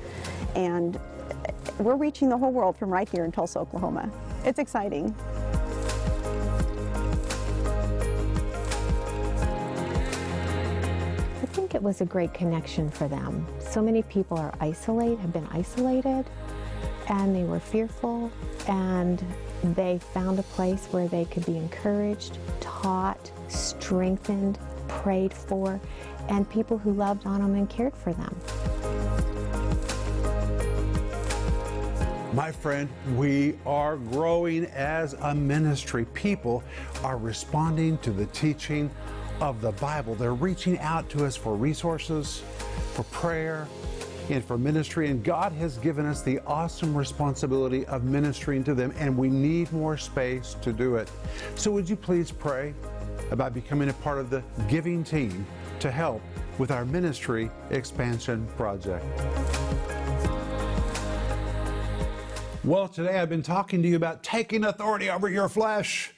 And 0.55 1.01
we're 1.79 1.97
reaching 1.97 2.29
the 2.29 2.37
whole 2.37 2.53
world 2.53 2.77
from 2.77 2.91
right 2.91 3.09
here 3.09 3.25
in 3.25 3.33
Tulsa, 3.33 3.59
Oklahoma. 3.61 4.11
It's 4.45 4.59
exciting. 4.59 5.15
It 11.83 11.85
was 11.85 12.01
a 12.01 12.05
great 12.05 12.33
connection 12.33 12.89
for 12.89 13.09
them. 13.09 13.45
So 13.59 13.83
many 13.83 14.03
people 14.03 14.39
are 14.39 14.55
isolated, 14.61 15.19
have 15.19 15.33
been 15.33 15.49
isolated, 15.51 16.25
and 17.09 17.35
they 17.35 17.43
were 17.43 17.59
fearful, 17.59 18.31
and 18.69 19.21
they 19.65 19.99
found 19.99 20.39
a 20.39 20.45
place 20.45 20.87
where 20.93 21.09
they 21.09 21.25
could 21.25 21.45
be 21.45 21.57
encouraged, 21.57 22.39
taught, 22.61 23.33
strengthened, 23.49 24.61
prayed 24.87 25.35
for, 25.35 25.81
and 26.29 26.49
people 26.49 26.79
who 26.79 26.93
loved 26.93 27.27
on 27.27 27.41
them 27.41 27.57
and 27.57 27.69
cared 27.69 27.97
for 27.97 28.13
them. 28.13 28.41
My 32.33 32.53
friend, 32.53 32.89
we 33.17 33.59
are 33.67 33.97
growing 33.97 34.67
as 34.67 35.15
a 35.15 35.35
ministry. 35.35 36.05
People 36.15 36.63
are 37.03 37.19
responding 37.19 37.99
to 37.99 38.13
the 38.13 38.27
teaching 38.27 38.89
of 39.41 39.61
the 39.61 39.73
Bible. 39.73 40.15
They're 40.15 40.35
reaching 40.35 40.79
out 40.79 41.09
to 41.11 41.25
us 41.25 41.37
for 41.37 41.55
resources, 41.55 42.43
for 42.93 43.05
prayer, 43.05 43.67
and 44.31 44.45
for 44.45 44.57
ministry. 44.57 45.09
And 45.09 45.23
God 45.23 45.53
has 45.53 45.79
given 45.79 46.07
us 46.07 46.23
the 46.23 46.41
awesome 46.47 46.97
responsibility 46.97 47.85
of 47.87 48.05
ministering 48.05 48.65
to 48.65 48.75
them, 48.75 48.93
and 48.99 49.17
we 49.17 49.29
need 49.29 49.73
more 49.73 49.97
space 49.97 50.57
to 50.63 50.73
do 50.73 50.97
it. 50.97 51.11
So, 51.55 51.71
would 51.73 51.89
you 51.89 51.97
please 51.97 52.31
pray 52.31 52.75
about 53.31 53.55
becoming 53.55 53.89
a 53.89 53.95
part 53.95 54.19
of 54.19 54.31
the 54.31 54.43
giving 54.69 55.03
team 55.05 55.47
to 55.81 55.91
help 55.91 56.23
with 56.59 56.71
our 56.71 56.85
ministry 56.85 57.51
expansion 57.71 58.47
project? 58.57 59.05
Well, 62.65 62.87
today 62.87 63.19
I've 63.19 63.29
been 63.29 63.43
talking 63.43 63.83
to 63.83 63.89
you 63.89 63.97
about 63.97 64.23
taking 64.23 64.65
authority 64.65 65.11
over 65.11 65.29
your 65.29 65.49
flesh, 65.49 66.13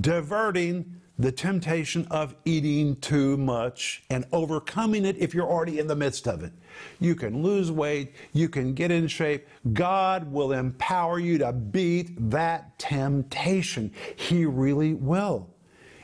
diverting 0.00 1.01
the 1.22 1.30
temptation 1.30 2.04
of 2.10 2.34
eating 2.44 2.96
too 2.96 3.36
much 3.36 4.02
and 4.10 4.24
overcoming 4.32 5.04
it 5.04 5.16
if 5.18 5.32
you're 5.32 5.46
already 5.46 5.78
in 5.78 5.86
the 5.86 5.94
midst 5.94 6.26
of 6.26 6.42
it. 6.42 6.52
You 6.98 7.14
can 7.14 7.44
lose 7.44 7.70
weight, 7.70 8.14
you 8.32 8.48
can 8.48 8.74
get 8.74 8.90
in 8.90 9.06
shape. 9.06 9.46
God 9.72 10.32
will 10.32 10.50
empower 10.50 11.20
you 11.20 11.38
to 11.38 11.52
beat 11.52 12.30
that 12.30 12.76
temptation. 12.78 13.92
He 14.16 14.46
really 14.46 14.94
will. 14.94 15.48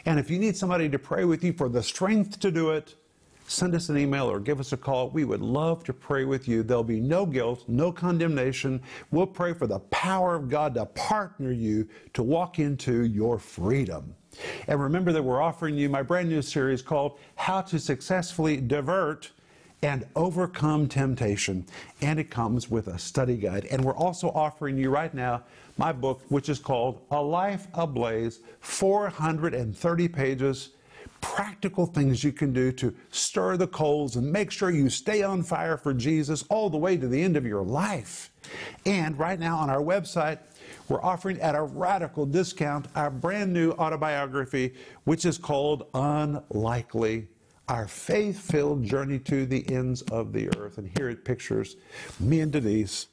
And 0.07 0.21
if 0.21 0.31
you 0.31 0.39
need 0.39 0.57
somebody 0.57 0.89
to 0.89 0.99
pray 1.01 1.25
with 1.25 1.43
you 1.43 1.53
for 1.53 1.69
the 1.69 1.83
strength 1.83 2.39
to 2.39 2.53
do 2.53 2.71
it, 2.71 2.95
send 3.49 3.75
us 3.75 3.89
an 3.89 3.99
email 3.99 4.31
or 4.31 4.39
give 4.39 4.61
us 4.61 4.73
a 4.73 4.77
call. 4.77 5.11
We 5.11 5.25
would 5.25 5.43
love 5.43 5.83
to 5.85 5.93
pray 5.93 6.27
with 6.27 6.47
you. 6.47 6.63
There'll 6.63 6.85
be 6.85 7.01
no 7.01 7.27
guilt, 7.27 7.65
no 7.67 7.91
condemnation. 7.91 8.81
We'll 9.11 9.27
pray 9.27 9.53
for 9.53 9.67
the 9.67 9.81
power 9.81 10.37
of 10.37 10.49
God 10.49 10.75
to 10.75 10.87
partner 10.87 11.51
you 11.51 11.89
to 12.15 12.23
walk 12.23 12.61
into 12.61 13.05
your 13.05 13.41
freedom. 13.41 14.15
And 14.67 14.81
remember 14.81 15.13
that 15.13 15.23
we're 15.23 15.43
offering 15.43 15.77
you 15.77 15.89
my 15.89 16.03
brand 16.03 16.29
new 16.29 16.43
series 16.43 16.83
called 16.83 17.19
How 17.37 17.61
to 17.63 17.79
Successfully 17.79 18.59
Divert 18.59 19.31
and 19.83 20.07
Overcome 20.17 20.89
Temptation. 20.89 21.65
And 22.01 22.19
it 22.19 22.31
comes 22.31 22.71
with 22.71 22.89
a 22.89 22.99
study 22.99 23.37
guide. 23.37 23.67
And 23.67 23.85
we're 23.85 23.97
also 23.97 24.31
offering 24.31 24.77
you 24.77 24.91
right 24.91 25.13
now 25.15 25.45
my 25.77 25.93
book, 25.93 26.23
which 26.29 26.49
is 26.49 26.59
called 26.59 27.01
A 27.11 27.21
Life 27.21 27.69
Ablaze 27.75 28.41
430 28.61 30.09
pages 30.09 30.71
practical 31.21 31.87
things 31.87 32.23
you 32.23 32.33
can 32.33 32.53
do 32.53 32.71
to 32.73 32.95
stir 33.11 33.57
the 33.57 33.67
coals 33.67 34.17
and 34.17 34.31
make 34.31 34.51
sure 34.51 34.71
you 34.71 34.89
stay 34.89 35.23
on 35.23 35.43
fire 35.43 35.77
for 35.77 35.93
Jesus 35.93 36.45
all 36.49 36.71
the 36.71 36.77
way 36.77 36.97
to 36.97 37.09
the 37.09 37.21
end 37.21 37.37
of 37.37 37.45
your 37.45 37.63
life. 37.63 38.31
And 38.87 39.19
right 39.19 39.39
now 39.39 39.57
on 39.59 39.71
our 39.71 39.81
website, 39.81 40.39
we're 40.89 41.03
offering 41.03 41.41
at 41.41 41.55
a 41.55 41.63
radical 41.63 42.27
discount 42.27 42.87
our 42.95 43.11
brand 43.11 43.53
new 43.53 43.73
autobiography, 43.73 44.75
which 45.05 45.25
is 45.25 45.39
called 45.39 45.87
Unlikely 45.95 47.29
Our 47.69 47.87
Faith 47.87 48.39
Filled 48.39 48.83
Journey 48.83 49.19
to 49.21 49.47
the 49.47 49.69
Ends 49.71 50.03
of 50.03 50.33
the 50.33 50.49
Earth. 50.57 50.79
And 50.79 50.91
here 50.97 51.11
it 51.11 51.25
pictures 51.25 51.77
me 52.19 52.41
and 52.41 52.51
Denise 52.51 53.09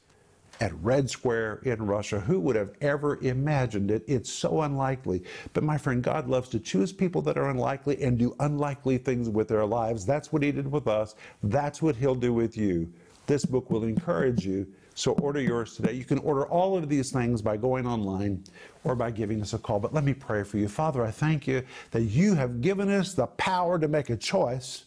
at 0.60 0.72
Red 0.82 1.10
Square 1.10 1.60
in 1.64 1.84
Russia. 1.84 2.20
Who 2.20 2.40
would 2.40 2.56
have 2.56 2.72
ever 2.80 3.18
imagined 3.22 3.90
it? 3.90 4.02
It's 4.06 4.32
so 4.32 4.62
unlikely. 4.62 5.22
But 5.52 5.64
my 5.64 5.76
friend, 5.76 6.02
God 6.02 6.28
loves 6.28 6.48
to 6.50 6.58
choose 6.58 6.92
people 6.92 7.20
that 7.22 7.36
are 7.36 7.50
unlikely 7.50 8.02
and 8.02 8.18
do 8.18 8.34
unlikely 8.40 8.98
things 8.98 9.28
with 9.28 9.48
their 9.48 9.66
lives. 9.66 10.06
That's 10.06 10.32
what 10.32 10.42
He 10.42 10.52
did 10.52 10.70
with 10.70 10.88
us. 10.88 11.14
That's 11.42 11.82
what 11.82 11.96
He'll 11.96 12.14
do 12.14 12.32
with 12.32 12.56
you. 12.56 12.90
This 13.26 13.44
book 13.44 13.70
will 13.70 13.84
encourage 13.84 14.46
you 14.46 14.66
so 14.96 15.12
order 15.12 15.40
yours 15.40 15.76
today. 15.76 15.92
You 15.92 16.04
can 16.04 16.18
order 16.20 16.46
all 16.46 16.76
of 16.76 16.88
these 16.88 17.12
things 17.12 17.42
by 17.42 17.58
going 17.58 17.86
online 17.86 18.42
or 18.82 18.96
by 18.96 19.10
giving 19.10 19.42
us 19.42 19.52
a 19.52 19.58
call. 19.58 19.78
But 19.78 19.92
let 19.92 20.04
me 20.04 20.14
pray 20.14 20.42
for 20.42 20.56
you. 20.56 20.68
Father, 20.68 21.04
I 21.04 21.10
thank 21.10 21.46
you 21.46 21.62
that 21.90 22.02
you 22.02 22.34
have 22.34 22.62
given 22.62 22.90
us 22.90 23.12
the 23.12 23.26
power 23.26 23.78
to 23.78 23.88
make 23.88 24.08
a 24.08 24.16
choice 24.16 24.86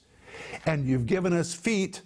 and 0.66 0.88
you've 0.88 1.06
given 1.06 1.32
us 1.32 1.54
feet 1.54 2.02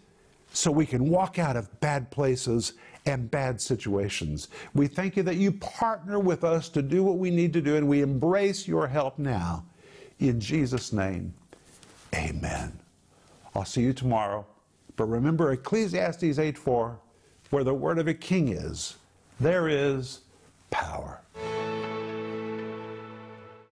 so 0.52 0.70
we 0.70 0.86
can 0.86 1.10
walk 1.10 1.40
out 1.40 1.56
of 1.56 1.80
bad 1.80 2.12
places 2.12 2.74
and 3.06 3.32
bad 3.32 3.62
situations. 3.62 4.50
We 4.74 4.88
thank 4.88 5.16
you 5.16 5.24
that 5.24 5.38
you 5.38 5.54
partner 5.54 6.20
with 6.20 6.44
us 6.44 6.68
to 6.70 6.82
do 6.82 7.04
what 7.04 7.18
we 7.18 7.32
need 7.32 7.54
to 7.54 7.62
do 7.62 7.78
and 7.78 7.88
we 7.88 8.02
embrace 8.02 8.68
your 8.68 8.86
help 8.86 9.18
now. 9.18 9.64
In 10.20 10.42
Jesus' 10.42 10.92
name, 10.92 11.34
amen. 12.14 12.78
I'll 13.56 13.66
see 13.66 13.82
you 13.82 13.94
tomorrow. 13.94 14.46
But 14.98 15.06
remember 15.06 15.54
Ecclesiastes 15.54 16.38
8 16.38 16.58
4 16.58 17.00
where 17.54 17.64
the 17.64 17.74
word 17.74 18.00
of 18.00 18.08
a 18.08 18.14
king 18.14 18.50
is, 18.50 18.98
there 19.40 19.68
is 19.70 20.22
power. 20.72 21.22